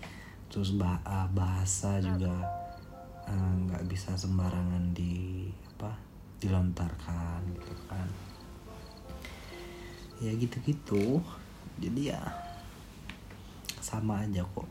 Terus 0.51 0.75
ah, 0.83 1.27
bahasa 1.31 2.03
juga 2.03 2.35
eh, 3.27 3.53
nggak 3.67 3.87
bisa 3.87 4.15
sembarangan 4.19 4.91
di 4.91 5.47
apa 5.75 5.95
dilontarkan 6.43 7.39
gitu 7.55 7.73
kan. 7.87 8.07
Ya 10.21 10.31
gitu-gitu. 10.35 11.23
Jadi 11.81 12.11
ya 12.13 12.21
sama 13.81 14.27
aja 14.27 14.45
kok. 14.45 14.69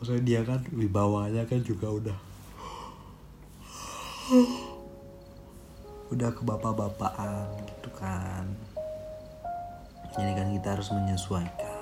Maksudnya 0.00 0.24
dia 0.26 0.40
kan 0.42 0.58
wibawanya 0.74 1.46
kan 1.46 1.62
juga 1.62 1.86
udah 1.92 2.18
udah 6.12 6.30
ke 6.32 6.42
bapak-bapakan 6.44 7.56
gitu 7.68 7.90
kan 7.96 8.44
jadi 10.12 10.32
kan 10.36 10.48
kita 10.52 10.68
harus 10.76 10.88
menyesuaikan. 10.92 11.72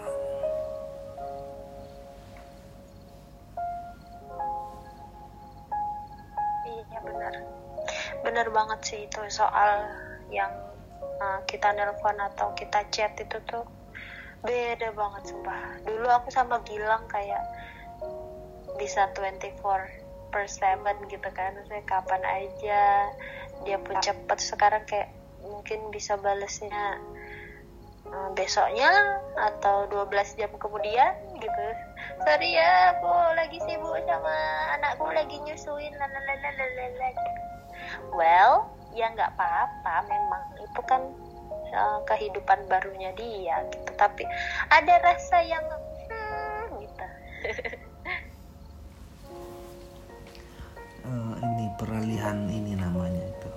Iya 6.62 6.98
benar. 7.02 7.34
Benar 8.22 8.46
banget 8.54 8.80
sih 8.86 9.00
itu 9.10 9.20
soal 9.34 9.82
yang 10.30 10.50
uh, 11.18 11.42
kita 11.50 11.74
nelpon 11.74 12.14
atau 12.22 12.54
kita 12.54 12.86
chat 12.94 13.18
itu 13.18 13.36
tuh 13.50 13.66
beda 14.46 14.94
banget 14.94 15.22
sumpah. 15.34 15.82
Dulu 15.82 16.06
aku 16.06 16.30
sama 16.30 16.62
Gilang 16.62 17.10
kayak 17.10 17.42
bisa 18.78 19.10
24 19.12 19.58
per 20.30 20.46
7 20.46 21.10
gitu 21.10 21.28
kan. 21.34 21.52
Saya 21.66 21.82
kapan 21.82 22.22
aja 22.22 23.10
dia 23.66 23.76
pun 23.82 23.98
cepet. 23.98 24.38
Sekarang 24.38 24.86
kayak 24.86 25.10
mungkin 25.42 25.90
bisa 25.90 26.14
balesnya 26.14 27.02
uh, 28.14 28.30
besoknya 28.34 28.90
atau 29.38 29.86
12 29.88 30.38
jam 30.38 30.50
kemudian 30.58 31.14
gitu. 31.38 31.66
Sorry 32.24 32.56
ya 32.56 32.96
aku 32.96 33.10
lagi 33.36 33.58
sibuk 33.64 33.96
sama 34.04 34.36
anakku 34.76 35.08
lagi 35.10 35.36
nyusuin 35.44 35.94
well 38.12 38.68
ya 38.92 39.06
nggak 39.14 39.32
apa-apa 39.38 40.04
memang 40.10 40.42
itu 40.60 40.80
kan 40.84 41.02
uh, 41.74 41.98
kehidupan 42.04 42.66
barunya 42.66 43.14
dia 43.16 43.64
gitu. 43.70 43.90
Tapi 43.96 44.26
ada 44.68 44.94
rasa 45.00 45.36
yang 45.44 45.64
hmm, 46.10 46.66
gitu. 46.84 47.06
Eh, 51.00 51.34
ini 51.42 51.66
peralihan 51.80 52.44
ini 52.46 52.76
namanya 52.76 53.24
itu. 53.24 53.50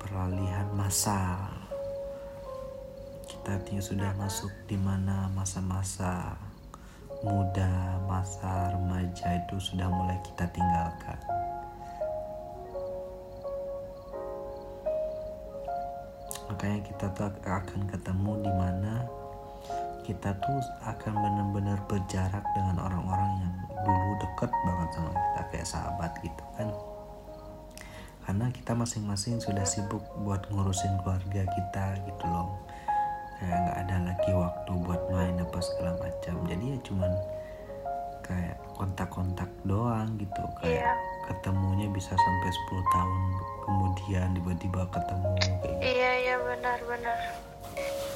Peralihan 0.00 0.64
masa 0.72 1.51
kita 3.42 3.58
artinya 3.58 3.82
sudah 3.82 4.10
masuk 4.22 4.54
di 4.70 4.78
mana 4.78 5.26
masa-masa 5.34 6.38
muda 7.26 7.98
masa 8.06 8.70
remaja 8.70 9.34
itu 9.34 9.58
sudah 9.58 9.90
mulai 9.90 10.14
kita 10.22 10.46
tinggalkan. 10.54 11.18
Makanya 16.54 16.86
kita 16.86 17.06
tuh 17.18 17.34
akan 17.42 17.80
ketemu 17.90 18.32
di 18.46 18.52
mana 18.54 19.10
kita 20.06 20.38
tuh 20.38 20.62
akan 20.86 21.10
benar-benar 21.10 21.82
berjarak 21.90 22.46
dengan 22.54 22.78
orang-orang 22.78 23.42
yang 23.42 23.54
dulu 23.82 24.10
deket 24.22 24.50
banget 24.54 24.88
sama 24.94 25.10
kita 25.10 25.42
kayak 25.50 25.66
sahabat 25.66 26.12
gitu 26.22 26.44
kan. 26.54 26.70
Karena 28.22 28.46
kita 28.54 28.70
masing-masing 28.78 29.42
sudah 29.42 29.66
sibuk 29.66 30.06
buat 30.22 30.46
ngurusin 30.46 30.94
keluarga 31.02 31.42
kita 31.42 32.06
gitu 32.06 32.26
loh 32.30 32.62
kayak 33.42 33.58
nggak 33.58 33.78
ada 33.82 33.96
lagi 34.06 34.30
waktu 34.30 34.70
buat 34.80 35.02
main 35.10 35.34
apa 35.36 35.58
segala 35.58 35.92
macam 35.98 36.34
jadi 36.46 36.64
ya 36.64 36.78
cuman 36.86 37.12
kayak 38.22 38.56
kontak-kontak 38.78 39.50
doang 39.64 40.14
gitu 40.14 40.42
kayak 40.62 40.86
Iya. 40.86 40.92
ketemunya 41.26 41.90
bisa 41.90 42.14
sampai 42.14 42.50
10 42.54 42.94
tahun 42.94 43.22
kemudian 43.62 44.26
tiba-tiba 44.32 44.82
ketemu 44.88 45.30
kayak 45.34 45.58
gitu. 45.58 45.66
iya 45.82 46.10
iya 46.18 46.36
benar-benar 46.38 47.18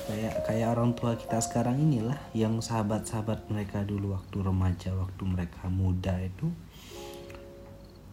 kayak 0.06 0.34
kayak 0.46 0.68
orang 0.70 0.94
tua 0.94 1.18
kita 1.18 1.42
sekarang 1.42 1.82
inilah 1.82 2.18
yang 2.30 2.62
sahabat-sahabat 2.62 3.50
mereka 3.50 3.82
dulu 3.82 4.14
waktu 4.14 4.36
remaja 4.38 4.94
waktu 4.94 5.22
mereka 5.26 5.66
muda 5.66 6.14
itu 6.22 6.46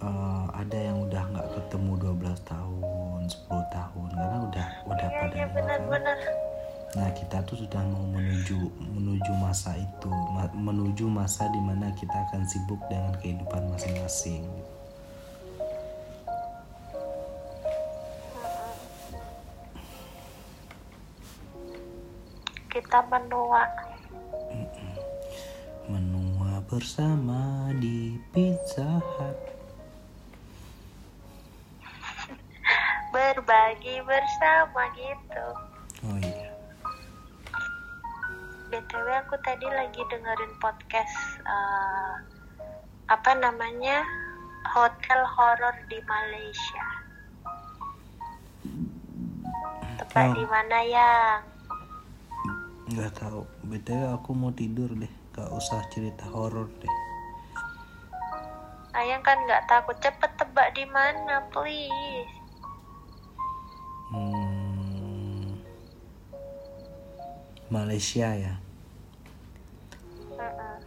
eh, 0.02 0.46
ada 0.52 0.78
yang 0.78 0.98
udah 1.00 1.24
nggak 1.30 1.48
ketemu 1.54 1.92
12 2.18 2.50
tahun 2.50 3.20
10 3.30 3.70
tahun 3.70 4.10
karena 4.10 4.38
udah 4.50 4.68
udah 4.90 5.08
iya 5.08 5.20
pada 5.22 5.36
iya 5.38 5.46
ini 5.46 5.62
kan. 6.02 6.18
Nah 6.94 7.10
kita 7.18 7.42
tuh 7.50 7.58
sudah 7.58 7.82
mau 7.90 8.06
menuju 8.06 8.58
menuju 8.94 9.32
masa 9.42 9.74
itu, 9.78 10.12
menuju 10.54 11.10
masa 11.10 11.50
di 11.50 11.58
mana 11.58 11.90
kita 11.98 12.14
akan 12.30 12.46
sibuk 12.46 12.82
dengan 12.90 13.18
kehidupan 13.18 13.66
masing-masing. 13.74 14.46
kita 22.74 23.06
menua 23.06 23.70
Menua 25.86 26.58
bersama 26.66 27.70
di 27.78 28.18
Pizza 28.34 28.98
Hut. 28.98 29.38
berbagi 33.14 34.02
bersama 34.02 34.90
gitu 34.98 35.48
Oh 36.04 36.18
iya. 36.18 36.33
Btw 38.74 39.06
aku 39.22 39.38
tadi 39.40 39.70
lagi 39.70 40.02
dengerin 40.10 40.54
podcast 40.58 41.14
eh, 41.46 42.14
apa 43.06 43.32
namanya 43.38 44.02
hotel 44.66 45.22
horor 45.30 45.78
di 45.86 46.02
Malaysia 46.04 46.86
tempat 50.02 50.26
Oh. 50.26 50.34
di 50.34 50.46
mana 50.50 50.78
yang 50.82 51.40
Nggak 52.84 53.14
tahu. 53.16 53.46
btw 53.64 54.10
aku 54.12 54.34
mau 54.34 54.50
tidur 54.50 54.90
deh. 54.92 55.10
Gak 55.32 55.50
usah 55.50 55.82
cerita 55.90 56.26
horor 56.30 56.66
deh. 56.78 56.94
Ayang 58.92 59.22
kan 59.22 59.38
nggak 59.40 59.66
takut 59.66 59.98
cepet 59.98 60.30
tebak 60.34 60.74
di 60.74 60.86
mana 60.86 61.46
please 61.50 62.34
Hmm, 64.14 65.58
Malaysia 67.68 68.30
ya. 68.30 68.54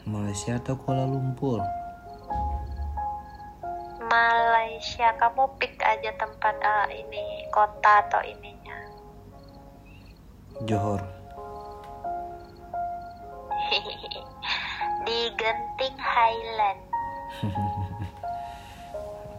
Malaysia 0.07 0.61
atau 0.61 0.79
Kuala 0.79 1.09
Lumpur? 1.09 1.59
Malaysia 4.07 5.11
kamu 5.19 5.51
pick 5.59 5.75
aja 5.83 6.15
tempat 6.15 6.55
eh, 6.63 7.03
ini 7.03 7.43
kota 7.51 8.07
atau 8.07 8.23
ininya 8.23 8.79
Johor. 10.65 11.03
di 15.07 15.19
Genting 15.35 15.99
Highland 15.99 16.81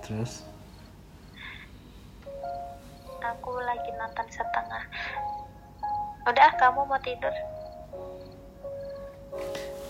Terus? 0.04 0.44
aku 3.18 3.60
lagi 3.60 3.92
nonton 4.00 4.28
setengah 4.32 4.84
udah 6.28 6.50
kamu 6.60 6.82
mau 6.88 7.00
tidur 7.04 7.32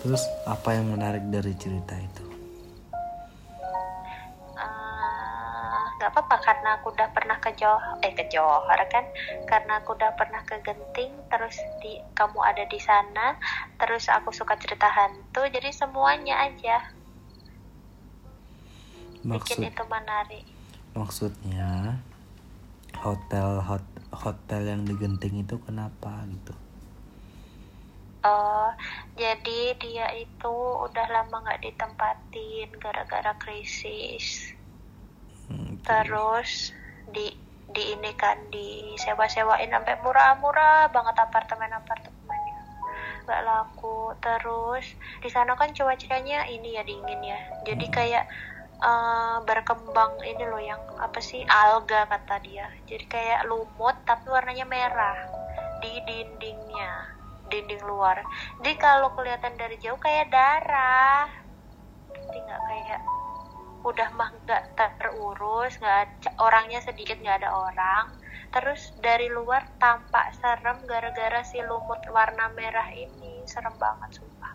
Terus 0.08 0.24
apa 0.48 0.72
yang 0.72 0.96
menarik 0.96 1.20
dari 1.28 1.52
cerita 1.60 1.92
itu? 2.00 2.24
Eh, 4.56 5.84
nggak 6.00 6.16
apa-apa 6.16 6.40
karena 6.40 6.80
aku 6.80 6.96
udah 6.96 7.12
pernah 7.12 7.36
ke 7.44 7.52
Johor 7.60 8.00
eh 8.00 8.16
ke 8.16 8.24
Johor 8.32 8.64
kan 8.88 9.04
karena 9.52 9.84
aku 9.84 10.00
udah 10.00 10.16
pernah 10.16 10.40
ke 10.48 10.64
Genting 10.64 11.12
terus 11.28 11.60
di 11.84 12.00
kamu 12.16 12.40
ada 12.40 12.64
di 12.72 12.80
sana 12.80 13.36
terus 13.76 14.08
aku 14.08 14.32
suka 14.32 14.56
cerita 14.56 14.88
hantu 14.88 15.44
jadi 15.52 15.76
semuanya 15.76 16.40
aja 16.40 16.88
Maksud 19.28 19.60
bikin 19.60 19.76
itu 19.76 19.84
menarik 19.92 20.48
maksudnya 20.96 22.00
hotel 22.96 23.60
hot, 23.60 23.84
hotel 24.16 24.72
yang 24.72 24.88
di 24.88 24.96
Genting 24.96 25.44
itu 25.44 25.60
kenapa 25.68 26.24
gitu? 26.32 26.56
Oh, 28.28 28.70
jadi 29.18 29.74
dia 29.82 30.08
itu 30.14 30.56
udah 30.78 31.10
lama 31.10 31.42
nggak 31.42 31.66
ditempatin 31.66 32.70
gara-gara 32.78 33.34
krisis. 33.42 34.54
Hmm, 35.50 35.82
Terus 35.82 36.70
di 37.10 37.34
di 37.74 37.84
ini 37.98 38.14
kan 38.14 38.38
disewa-sewain 38.54 39.74
sampai 39.74 39.98
murah-murah 40.06 40.94
banget 40.94 41.18
apartemen-apartemennya 41.18 42.62
nggak 43.26 43.42
laku. 43.42 44.14
Terus 44.22 44.86
di 45.26 45.30
sana 45.34 45.58
kan 45.58 45.74
cuacanya 45.74 46.46
ini 46.46 46.78
ya 46.78 46.86
dingin 46.86 47.22
ya. 47.26 47.42
Jadi 47.66 47.90
kayak 47.90 48.30
eh, 48.86 49.38
berkembang 49.50 50.22
ini 50.22 50.46
loh 50.46 50.62
yang 50.62 50.80
apa 51.02 51.18
sih 51.18 51.42
alga 51.50 52.06
kata 52.06 52.38
dia. 52.46 52.70
Jadi 52.86 53.10
kayak 53.10 53.50
lumut 53.50 53.98
tapi 54.06 54.30
warnanya 54.30 54.70
merah 54.70 55.18
di 55.82 56.06
dindingnya 56.06 57.17
dinding 57.50 57.82
luar. 57.84 58.22
Jadi 58.62 58.74
kalau 58.80 59.12
kelihatan 59.16 59.56
dari 59.56 59.76
jauh 59.80 60.00
kayak 60.00 60.32
darah. 60.32 61.28
Jadi 62.12 62.38
nggak 62.44 62.62
kayak 62.68 63.02
udah 63.88 64.10
mah 64.20 64.30
nggak 64.44 64.64
terurus, 64.76 65.80
nggak 65.80 66.36
orangnya 66.44 66.84
sedikit 66.84 67.16
nggak 67.20 67.44
ada 67.44 67.50
orang. 67.52 68.06
Terus 68.52 68.96
dari 69.04 69.28
luar 69.28 69.64
tampak 69.80 70.36
serem 70.40 70.80
gara-gara 70.88 71.44
si 71.44 71.60
lumut 71.64 72.00
warna 72.12 72.52
merah 72.56 72.88
ini 72.92 73.44
serem 73.48 73.76
banget 73.76 74.20
sumpah. 74.24 74.54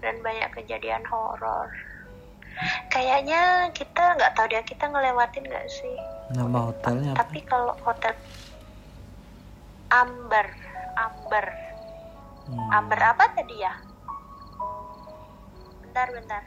Dan 0.00 0.18
banyak 0.20 0.50
kejadian 0.56 1.04
horor. 1.06 1.70
Kayaknya 2.92 3.72
kita 3.72 4.18
nggak 4.18 4.32
tahu 4.36 4.46
dia 4.52 4.62
kita 4.64 4.84
ngelewatin 4.88 5.44
nggak 5.46 5.68
sih. 5.72 5.96
Nama 6.36 6.58
hotelnya 6.68 7.10
apa? 7.16 7.24
Tapi 7.24 7.38
kalau 7.48 7.72
hotel 7.80 8.12
Amber, 9.92 10.48
Amber, 10.96 11.46
Hmm, 12.42 12.68
Amber 12.74 13.00
apa 13.00 13.32
tadi 13.38 13.54
ya? 13.62 13.72
Bentar, 15.80 16.10
bentar. 16.10 16.42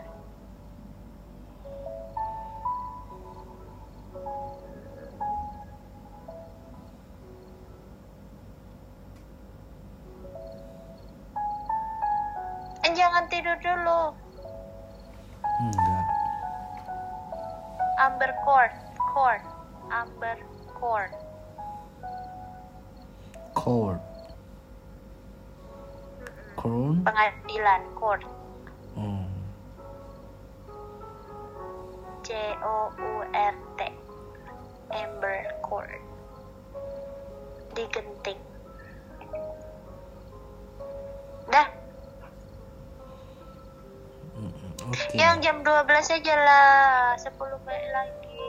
Eh, 12.86 12.92
jangan 12.94 13.26
tidur 13.34 13.58
dulu. 13.66 14.02
Enggak. 15.66 16.06
Amber 17.98 18.32
Court, 18.46 18.74
Court, 19.16 19.44
Amber 19.90 20.38
Court. 20.78 21.14
Court. 23.56 24.05
Crown. 26.66 27.06
Pengadilan 27.06 27.82
Court. 27.94 28.26
Hmm. 28.98 29.30
C 32.26 32.34
O 32.66 32.90
U 32.90 33.14
R 33.30 33.56
T 33.78 33.80
Amber 34.90 35.46
Court 35.62 36.02
di 37.76 37.84
Genting 37.92 38.40
dah 41.52 41.68
Oke. 44.86 45.14
yang 45.14 45.38
jam 45.44 45.62
12 45.62 45.86
aja 45.86 46.36
lah 46.40 47.14
10 47.20 47.36
menit 47.68 47.86
lagi 47.94 48.42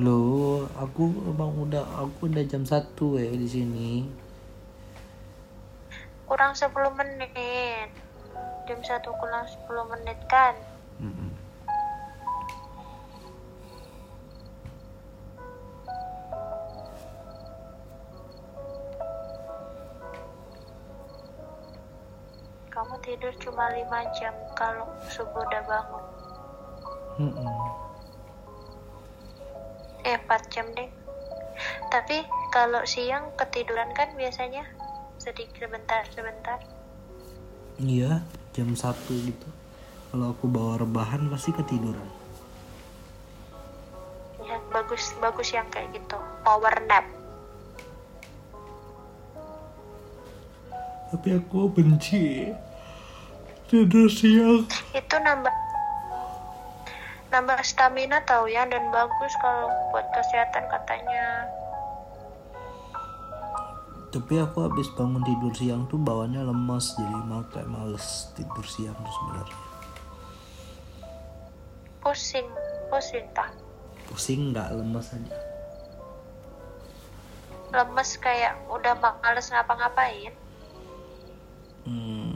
Loh, 0.00 0.64
aku 0.80 1.12
emang 1.28 1.52
udah 1.60 1.84
aku 2.00 2.30
udah 2.30 2.40
jam 2.48 2.64
1 2.64 2.96
ya 3.20 3.36
di 3.36 3.44
sini. 3.44 3.90
Kurang 6.40 6.56
10 6.56 6.72
menit. 6.96 7.92
Jam 8.64 8.80
1 8.80 9.04
kurang 9.04 9.44
10 9.44 9.92
menit 9.92 10.16
kan? 10.24 10.56
Kamu 22.72 22.96
tidur 23.04 23.36
cuma 23.44 23.68
5 23.76 23.84
jam 24.16 24.32
kalau 24.56 24.88
subuh 25.12 25.44
udah 25.44 25.62
bangun. 25.68 26.04
Mm-mm. 27.20 27.52
eh 30.08 30.16
4 30.16 30.24
jam 30.48 30.64
deh. 30.72 30.88
Tapi 31.92 32.24
kalau 32.48 32.80
siang 32.88 33.28
ketiduran 33.36 33.92
kan 33.92 34.08
biasanya 34.16 34.79
sedikit 35.20 35.68
sebentar 35.68 36.00
sebentar. 36.16 36.56
Iya, 37.76 38.24
jam 38.56 38.72
satu 38.72 39.12
gitu. 39.20 39.48
Kalau 40.10 40.32
aku 40.32 40.48
bawa 40.48 40.80
rebahan 40.80 41.28
pasti 41.28 41.52
ketiduran. 41.52 42.08
Ya 44.40 44.56
bagus 44.72 45.12
bagus 45.20 45.52
yang 45.52 45.68
kayak 45.68 45.92
gitu. 45.92 46.16
Power 46.40 46.72
nap. 46.88 47.04
Tapi 51.12 51.28
aku 51.36 51.68
benci. 51.68 52.48
Tidur 53.68 54.08
siang. 54.10 54.66
Itu 54.96 55.16
nambah 55.20 55.54
nambah 57.30 57.62
stamina 57.62 58.18
tahu 58.26 58.50
ya 58.50 58.66
dan 58.66 58.90
bagus 58.90 59.30
kalau 59.38 59.70
buat 59.94 60.02
kesehatan 60.10 60.66
katanya 60.66 61.46
tapi 64.10 64.42
aku 64.42 64.66
habis 64.66 64.90
bangun 64.98 65.22
tidur 65.22 65.54
siang 65.54 65.86
tuh 65.86 65.94
bawahnya 65.94 66.42
lemas 66.42 66.98
jadi 66.98 67.14
mau 67.30 67.46
kayak 67.54 67.70
males 67.70 68.34
tidur 68.34 68.66
siang 68.66 68.98
tuh 68.98 69.14
sebenarnya. 69.22 69.58
Pusing 72.02 72.48
pusing 72.90 73.26
tak 73.30 73.54
pusing 74.10 74.50
nggak 74.50 74.74
lemas 74.74 75.14
aja. 75.14 75.38
Lemes 77.70 78.10
kayak 78.18 78.58
udah 78.66 78.98
males 78.98 79.46
ngapa-ngapain. 79.46 80.34
Hmm, 81.86 82.34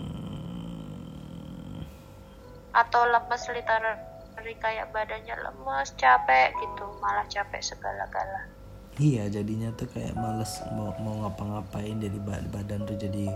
atau 2.71 3.03
lemes 3.11 3.43
literally 3.51 4.55
kayak 4.63 4.95
badannya 4.95 5.35
lemes 5.43 5.91
capek 5.99 6.55
gitu 6.63 6.87
malah 7.03 7.27
capek 7.27 7.59
segala-gala 7.59 8.54
iya 9.03 9.27
jadinya 9.27 9.75
tuh 9.75 9.91
kayak 9.91 10.15
males 10.15 10.63
mau 10.71 10.95
mau 11.03 11.27
ngapa-ngapain 11.27 11.99
jadi 11.99 12.19
ba- 12.23 12.47
badan 12.55 12.87
tuh 12.87 12.95
jadi 12.95 13.27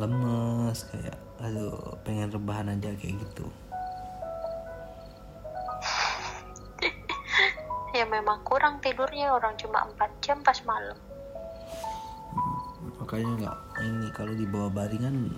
lemes 0.00 0.84
kayak 0.88 1.16
aduh 1.44 1.96
pengen 2.04 2.32
rebahan 2.32 2.72
aja 2.72 2.92
kayak 2.96 3.16
gitu. 3.20 3.46
Ya 7.96 8.04
memang 8.04 8.44
kurang 8.46 8.78
tidurnya 8.78 9.32
orang 9.32 9.58
cuma 9.58 9.82
4 9.96 10.22
jam 10.22 10.38
pas 10.44 10.60
malam. 10.62 10.94
Makanya 13.00 13.32
nggak 13.42 13.56
ini 13.82 14.08
kalau 14.14 14.34
di 14.36 14.46
bawah 14.46 14.70
baringan 14.70 15.34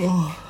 oh 0.00 0.49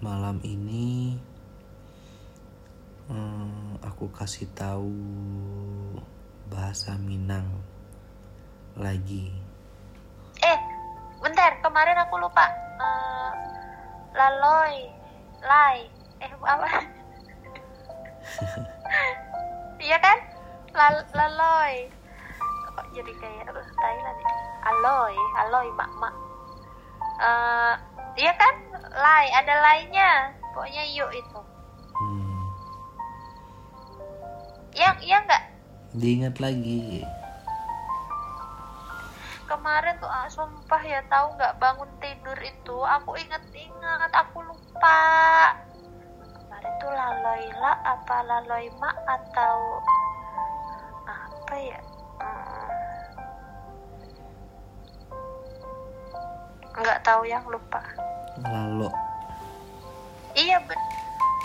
malam 0.00 0.40
ini 0.40 1.20
hmm, 3.12 3.84
aku 3.84 4.08
kasih 4.16 4.48
tahu 4.56 4.96
bahasa 6.48 6.96
Minang 6.96 7.44
lagi. 8.80 9.28
Eh 10.40 10.58
bentar 11.20 11.60
kemarin 11.60 12.00
aku 12.00 12.16
lupa. 12.16 12.48
Eh, 12.80 13.32
laloy 14.16 14.88
lai. 15.44 15.84
Eh 16.24 16.32
apa? 16.32 16.68
Iya 19.80 19.96
kan? 19.96 20.18
Lal 20.76 20.96
laloy 21.16 21.88
kok 22.70 22.86
jadi 22.94 23.12
kayak 23.16 23.48
Thailand 23.52 24.18
aloy 24.64 25.16
aloy 25.40 25.68
mak 25.72 25.92
mak 25.98 26.14
Eh, 27.20 27.74
iya 28.20 28.32
kan? 28.36 28.54
Lai 28.92 29.32
ada 29.32 29.54
lainnya 29.64 30.36
pokoknya 30.52 30.84
yuk 30.92 31.10
itu. 31.16 31.40
Hmm, 31.96 32.42
yang 34.76 34.96
iya 35.00 35.24
nggak? 35.24 35.44
Diingat 35.96 36.36
lagi. 36.36 37.00
Kemarin 39.48 39.98
tuh 39.98 40.06
ah, 40.06 40.28
sumpah 40.30 40.82
ya 40.84 41.02
tahu 41.10 41.34
nggak 41.34 41.58
bangun 41.58 41.90
tidur 41.98 42.38
itu 42.38 42.76
aku 42.84 43.16
inget-inget 43.16 44.12
aku 44.12 44.44
lupa. 44.44 45.02
Kemarin 46.20 46.72
tuh 46.78 46.92
laloila 46.92 47.72
apa 47.82 48.16
laloima 48.28 48.90
atau 49.08 49.56
apa 51.08 51.54
ya? 51.56 51.80
Hmm. 52.20 52.69
Nggak 56.72 57.02
tahu 57.02 57.22
yang 57.24 57.42
lupa. 57.46 57.82
Lalo. 58.40 58.88
Iya 60.30 60.62
ben 60.62 60.78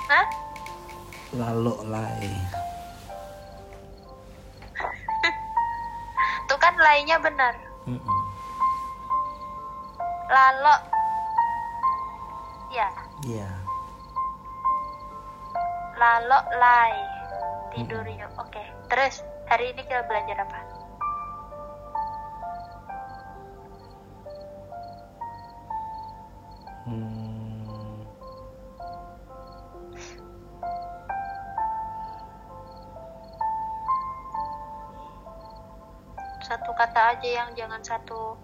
Hah? 0.05 0.25
lalo 1.35 1.81
lai 1.89 2.29
tuh 6.47 6.55
kan 6.55 6.77
lainnya 6.77 7.17
benar. 7.17 7.53
Mm-mm. 7.85 8.19
lalo. 10.27 10.75
Ya 12.69 12.89
Iya. 13.23 13.49
lalo 15.95 16.39
lai 16.55 16.93
tidur 17.71 18.05
yuk. 18.05 18.29
Oke 18.37 18.61
terus 18.87 19.19
hari 19.45 19.71
ini 19.71 19.81
kita 19.81 20.05
belajar 20.05 20.37
apa 20.39 20.59
satu 36.45 36.69
kata 36.77 37.17
aja 37.17 37.29
yang 37.41 37.49
jangan 37.57 37.81
satu 37.81 38.37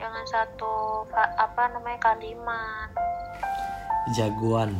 jangan 0.00 0.24
satu 0.24 1.04
apa 1.12 1.68
namanya 1.76 2.00
kalimat 2.00 2.88
jagoan. 4.16 4.72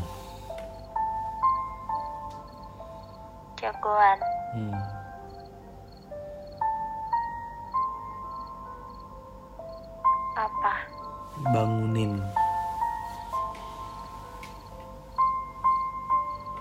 jagoan 3.61 4.19
Hmm. 4.57 4.81
apa 10.33 10.75
Bangunin. 11.53 12.21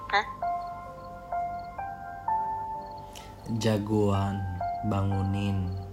Hah? 0.10 0.26
Jagoan. 3.60 4.40
Bangunin. 4.88 5.91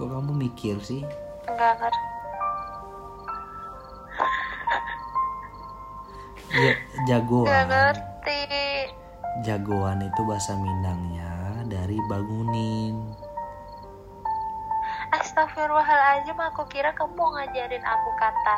Kok 0.00 0.08
kamu 0.08 0.32
mikir 0.32 0.80
sih? 0.80 1.04
enggak 1.44 1.76
ngerti 1.76 2.08
Ya, 6.50 6.72
enggak 6.72 7.04
jagoan. 7.04 7.64
ngerti 7.68 8.40
Jagoan 9.44 10.00
itu 10.00 10.20
bahasa 10.24 10.56
Minangnya 10.56 11.62
dari 11.68 12.00
bangunin. 12.08 12.96
Astagfirullahaladzim 15.12 16.38
aku 16.40 16.64
kira 16.72 16.96
kamu 16.96 17.12
mau 17.20 17.36
ngajarin 17.36 17.84
aku 17.84 18.10
kata 18.16 18.56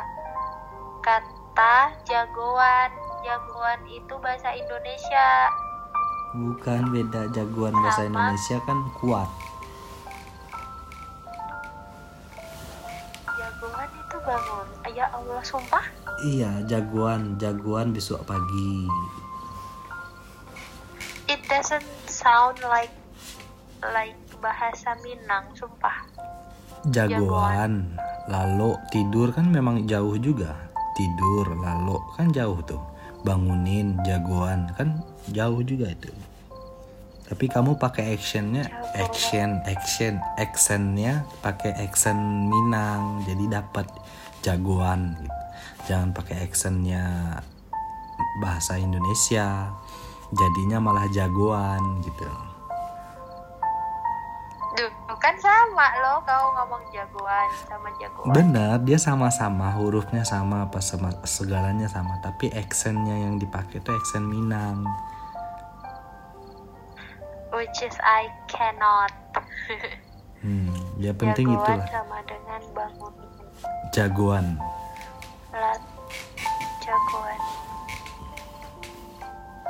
kata 1.03 1.91
jagoan 2.07 2.91
jagoan 3.25 3.79
itu 3.89 4.13
bahasa 4.21 4.53
Indonesia 4.53 5.49
Bukan 6.33 6.89
beda 6.89 7.29
jagoan 7.35 7.75
bahasa. 7.77 8.09
Indonesia 8.09 8.57
kan 8.65 8.79
kuat. 8.97 9.29
Allah 15.13 15.41
sumpah 15.45 15.85
Iya, 16.23 16.65
jagoan, 16.65 17.37
jagoan 17.37 17.93
besok 17.93 18.25
pagi. 18.25 18.89
it 21.29 21.39
doesn't 21.47 21.85
sound 22.05 22.59
like 22.67 22.91
like 23.81 24.17
bahasa 24.43 24.95
Minang 25.01 25.47
sumpah 25.55 26.03
Jagoan, 26.91 27.95
lalu 28.27 28.75
tidur 28.91 29.31
kan 29.31 29.47
memang 29.47 29.87
jauh 29.87 30.19
juga. 30.19 30.51
Tidur, 30.99 31.55
lalu 31.55 31.95
kan 32.19 32.27
jauh 32.35 32.59
tuh. 32.67 32.83
Bangunin, 33.23 33.95
jagoan 34.03 34.67
kan 34.75 34.99
jauh 35.31 35.63
juga 35.63 35.95
itu. 35.95 36.11
Tapi 37.23 37.47
kamu 37.47 37.79
pakai 37.79 38.19
actionnya, 38.19 38.67
action, 38.99 39.63
action, 39.63 40.19
actionnya 40.35 41.23
pakai 41.39 41.71
action 41.71 42.51
Minang, 42.51 43.23
jadi 43.23 43.63
dapat 43.63 43.87
jagoan. 44.43 45.15
Gitu. 45.17 45.31
Jangan 45.89 46.09
pakai 46.11 46.43
actionnya 46.43 47.03
bahasa 48.43 48.77
Indonesia, 48.77 49.71
jadinya 50.31 50.77
malah 50.83 51.07
jagoan 51.09 52.03
gitu. 52.03 52.27
Duh, 54.73 54.89
kan 55.23 55.39
sama 55.39 55.87
loh 56.03 56.19
kau 56.27 56.51
ngomong 56.51 56.83
jagoan 56.91 57.47
sama 57.63 57.87
jagoan 57.95 58.35
benar 58.35 58.75
dia 58.83 58.99
sama-sama 58.99 59.71
hurufnya 59.71 60.27
sama 60.27 60.67
apa 60.67 60.83
sama 60.83 61.15
segalanya 61.23 61.87
sama 61.87 62.19
tapi 62.19 62.51
aksennya 62.51 63.23
yang 63.23 63.39
dipakai 63.39 63.79
itu 63.79 63.87
aksen 63.95 64.27
Minang 64.27 64.83
which 67.55 67.79
is 67.79 67.95
I 68.03 68.27
cannot 68.51 69.15
hmm 70.43 70.75
ya 70.99 71.15
penting 71.15 71.55
jagoan 71.55 71.79
itulah 71.79 71.87
sama 71.87 72.17
dengan 72.27 72.61
bangun 72.75 73.13
jagoan. 73.93 74.57
Lat 75.53 75.81
jagoan. 76.81 77.41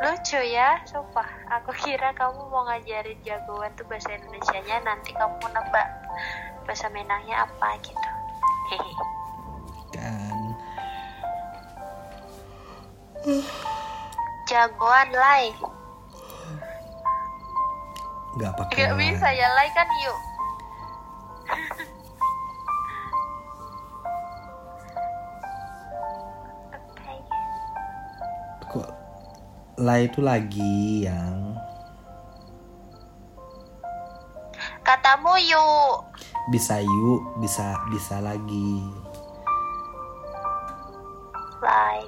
Lucu 0.03 0.39
ya 0.43 0.79
sumpah. 0.87 1.27
Aku 1.61 1.71
kira 1.75 2.11
kamu 2.15 2.39
mau 2.49 2.67
ngajarin 2.67 3.19
jagoan 3.23 3.71
tuh 3.75 3.85
bahasa 3.87 4.15
Indonesia 4.15 4.59
nya 4.67 4.79
nanti 4.83 5.11
kamu 5.15 5.43
nebak 5.51 5.87
bahasa 6.63 6.87
Minangnya 6.91 7.43
apa 7.43 7.67
gitu. 7.83 8.09
Hehe. 8.71 8.93
Kan. 9.95 10.37
Jagoan 14.47 15.09
lai. 15.15 15.51
Nggak 18.33 18.51
pakai 18.57 18.73
nggak 18.73 18.89
lah. 18.89 18.97
bisa 18.97 19.27
ya 19.29 19.47
lai 19.53 19.69
kan 19.77 19.87
yuk 20.01 20.19
lah 29.73 29.97
itu 30.05 30.21
lagi 30.21 31.09
yang 31.09 31.57
katamu 34.85 35.33
yuk. 35.41 36.05
Bisa 36.53 36.77
yuk 36.77 37.21
bisa 37.41 37.73
bisa 37.89 38.21
lagi. 38.21 38.85
Lai. 41.63 42.05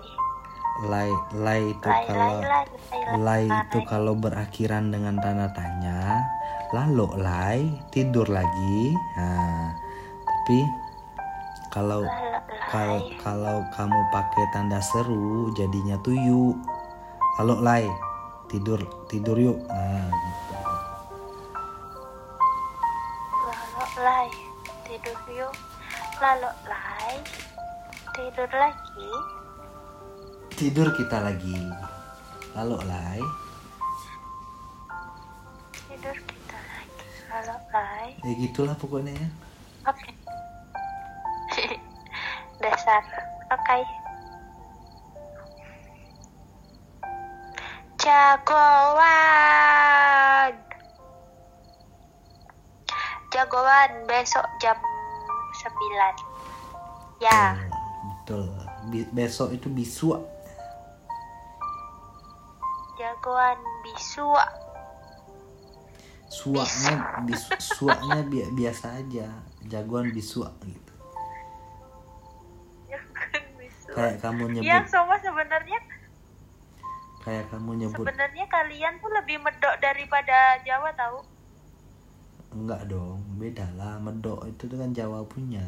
Lay 0.85 1.11
lay 1.39 1.71
itu 1.71 1.87
lai 1.87 2.03
lai 2.03 2.05
kalau 2.05 2.33
lai 2.43 2.65
lai 3.15 3.17
lay 3.17 3.43
itu 3.47 3.79
kalau 3.87 4.13
berakhiran 4.13 4.91
dengan 4.91 5.15
tanda 5.23 5.47
tanya 5.55 6.19
lalu 6.75 7.07
lay 7.17 7.65
tidur 7.89 8.27
lagi. 8.29 8.93
Nah 9.17 9.73
tapi 10.27 10.59
kalau 11.73 12.05
kalau 12.69 12.99
lai. 13.01 13.17
kalau 13.23 13.57
kamu 13.73 13.99
pakai 14.13 14.45
tanda 14.53 14.77
seru 14.83 15.49
jadinya 15.57 15.97
tuh 16.03 16.13
yuk 16.13 16.74
lalu 17.35 17.55
lay 17.67 17.85
tidur 18.47 18.79
tidur 19.11 19.35
yuk. 19.35 19.59
Nah 19.67 20.07
gitu. 20.07 20.55
lalu 23.43 23.85
lai 23.99 24.29
tidur 24.87 25.19
yuk. 25.35 25.55
Lalu 26.23 26.49
lai 26.63 27.15
tidur 28.15 28.49
lagi. 28.55 29.11
tidur 30.55 30.87
kita 30.95 31.19
lagi. 31.19 31.59
Lalu 32.55 32.77
lay 32.87 33.19
tidur 35.91 36.15
kita 36.15 36.59
lagi. 36.71 37.07
Lalu 37.27 37.55
lai. 37.75 38.09
Ya 38.23 38.31
gitulah 38.39 38.75
pokoknya 38.79 39.11
ya. 39.11 39.29
Oke. 39.91 40.07
Dasar. 42.63 43.03
Oke 43.51 44.04
jagoan. 48.05 49.33
Jagoan 53.33 53.91
besok 54.05 54.45
jam 54.61 54.77
9 54.77 56.13
ya. 57.19 57.57
Betul. 58.05 58.45
Bi- 58.93 59.09
besok 59.09 59.49
itu 59.49 59.65
bisua 59.73 60.21
jagoan 62.95 63.57
bisu. 63.83 64.29
Suaknya 66.31 66.95
suaknya 67.59 68.23
bi- 68.23 68.49
biasa 68.55 69.01
aja. 69.03 69.27
Jagoan 69.65 70.13
bisua 70.13 70.53
gitu. 70.63 70.93
Jagoan 72.87 73.45
bisu. 73.57 73.89
Kayak 73.91 74.21
kamu 74.23 74.47
yang 74.53 74.63
nyebut 74.63 74.87
semua 74.87 75.17
sebenarnya 75.19 75.79
kayak 77.25 77.49
kamu 77.49 77.81
nyebut. 77.81 78.05
Sebenarnya 78.05 78.45
kalian 78.45 78.93
tuh 79.01 79.09
lebih 79.09 79.41
medok 79.41 79.75
daripada 79.81 80.61
Jawa 80.61 80.93
tahu 80.93 81.19
enggak 82.55 82.87
dong 82.87 83.19
beda 83.35 83.65
lah. 83.75 83.97
Medok 83.99 84.45
itu 84.47 84.69
tuh 84.69 84.77
kan 84.77 84.93
Jawa 84.93 85.25
punya. 85.25 85.65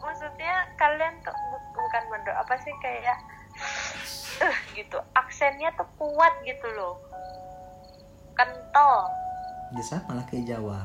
Maksudnya 0.00 0.66
kalian 0.74 1.14
tuh 1.22 1.36
bu- 1.36 1.70
bukan 1.76 2.02
medok 2.10 2.36
apa 2.40 2.54
sih 2.64 2.74
kayak 2.80 3.18
eh 4.42 4.56
gitu. 4.74 4.98
Aksennya 5.14 5.70
tuh 5.76 5.86
kuat 6.00 6.32
gitu 6.42 6.66
loh. 6.74 6.98
Kental. 8.34 9.06
Ya 9.76 9.82
sama 9.84 10.16
lah 10.18 10.24
kayak 10.26 10.48
Jawa. 10.48 10.80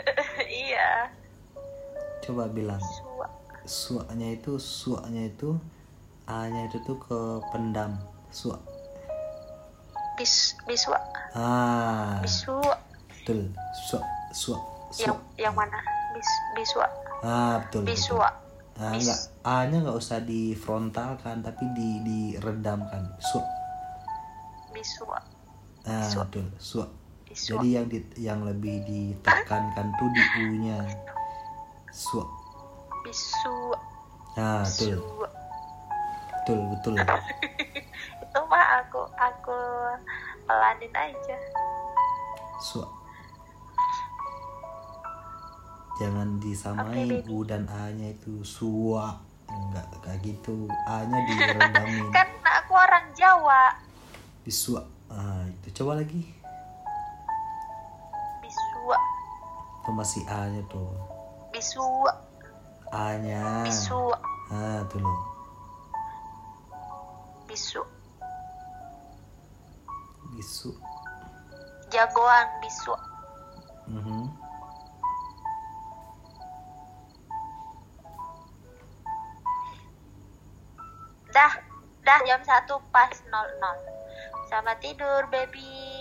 Iya. 0.40 1.12
Coba 2.24 2.48
bilang. 2.48 2.80
Suaknya 3.70 4.34
itu 4.34 4.58
suaknya 4.58 5.30
itu 5.30 5.54
a 6.26 6.50
nya 6.50 6.66
itu 6.66 6.82
tuh 6.82 6.98
ke 6.98 7.18
pendam 7.54 7.94
suak 8.34 8.58
bis 10.18 10.58
biswa 10.66 10.98
ah 11.38 12.18
biswa 12.18 12.74
betul 13.06 13.46
suak 13.86 14.02
suak 14.34 14.58
yang 14.98 15.14
suak 15.14 15.18
yang 15.38 15.54
mana 15.54 15.78
bis 16.10 16.30
biswa 16.58 16.86
ah 17.22 17.62
betul 17.62 17.86
betul. 17.86 17.94
biswa 17.94 18.28
Ah, 18.80 18.96
Bis- 18.96 19.04
enggak, 19.04 19.20
A-nya 19.44 19.76
nggak 19.84 19.98
usah 20.00 20.18
di 20.24 20.56
frontal 20.56 21.12
kan, 21.20 21.44
tapi 21.44 21.68
di 21.76 22.00
diredamkan. 22.00 23.12
Su. 23.20 23.36
biswa 24.72 25.20
Ah, 25.84 26.08
Su. 26.08 26.24
betul. 26.24 26.48
Su. 26.56 26.80
biswa 27.28 27.60
Jadi 27.60 27.76
yang 27.76 27.86
di, 27.92 28.00
yang 28.16 28.40
lebih 28.40 28.80
ditekankan 28.88 29.92
tuh 30.00 30.08
di 30.16 30.22
U-nya. 30.48 30.80
Su. 33.08 33.08
biswa 33.08 33.78
Ah, 34.36 34.60
betul. 34.60 35.00
Betul, 36.40 36.60
betul. 36.76 36.94
itu 38.24 38.40
mah 38.46 38.66
aku 38.84 39.02
aku 39.16 39.58
pelanin 40.44 40.92
aja 40.92 41.36
Su. 42.60 42.84
Jangan 46.00 46.40
disamain 46.40 47.08
Oke, 47.08 47.24
baby. 47.24 47.32
U 47.32 47.44
dan 47.44 47.68
A-nya 47.68 48.16
itu 48.16 48.40
suak. 48.40 49.20
Enggak 49.50 49.84
kayak 50.00 50.20
gitu. 50.24 50.68
A-nya 50.88 51.18
diredamin. 51.28 52.08
kan 52.14 52.28
aku 52.44 52.72
orang 52.72 53.04
Jawa 53.12 53.76
Bisua. 54.46 54.80
Ah, 55.10 55.44
itu 55.44 55.82
coba 55.82 56.00
lagi. 56.00 56.22
biswa 58.40 58.96
Itu 59.84 59.90
masih 59.92 60.22
A-nya 60.30 60.62
tuh. 60.70 60.88
Biswa 62.90 62.98
A-nya. 63.14 63.62
biswa 63.62 64.16
Ah, 64.50 64.82
loh. 64.98 65.20
bisu 67.46 67.82
Bisu. 70.34 70.70
jagoan 71.90 72.46
bisu 72.62 72.94
Mhm. 73.90 74.30
dah 81.30 81.52
dah 82.02 82.18
jam 82.22 82.42
satu 82.42 82.78
pas 82.90 83.10
00 83.10 83.78
sama 84.46 84.74
tidur 84.78 85.26
baby 85.30 85.99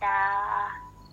だ 0.00 0.87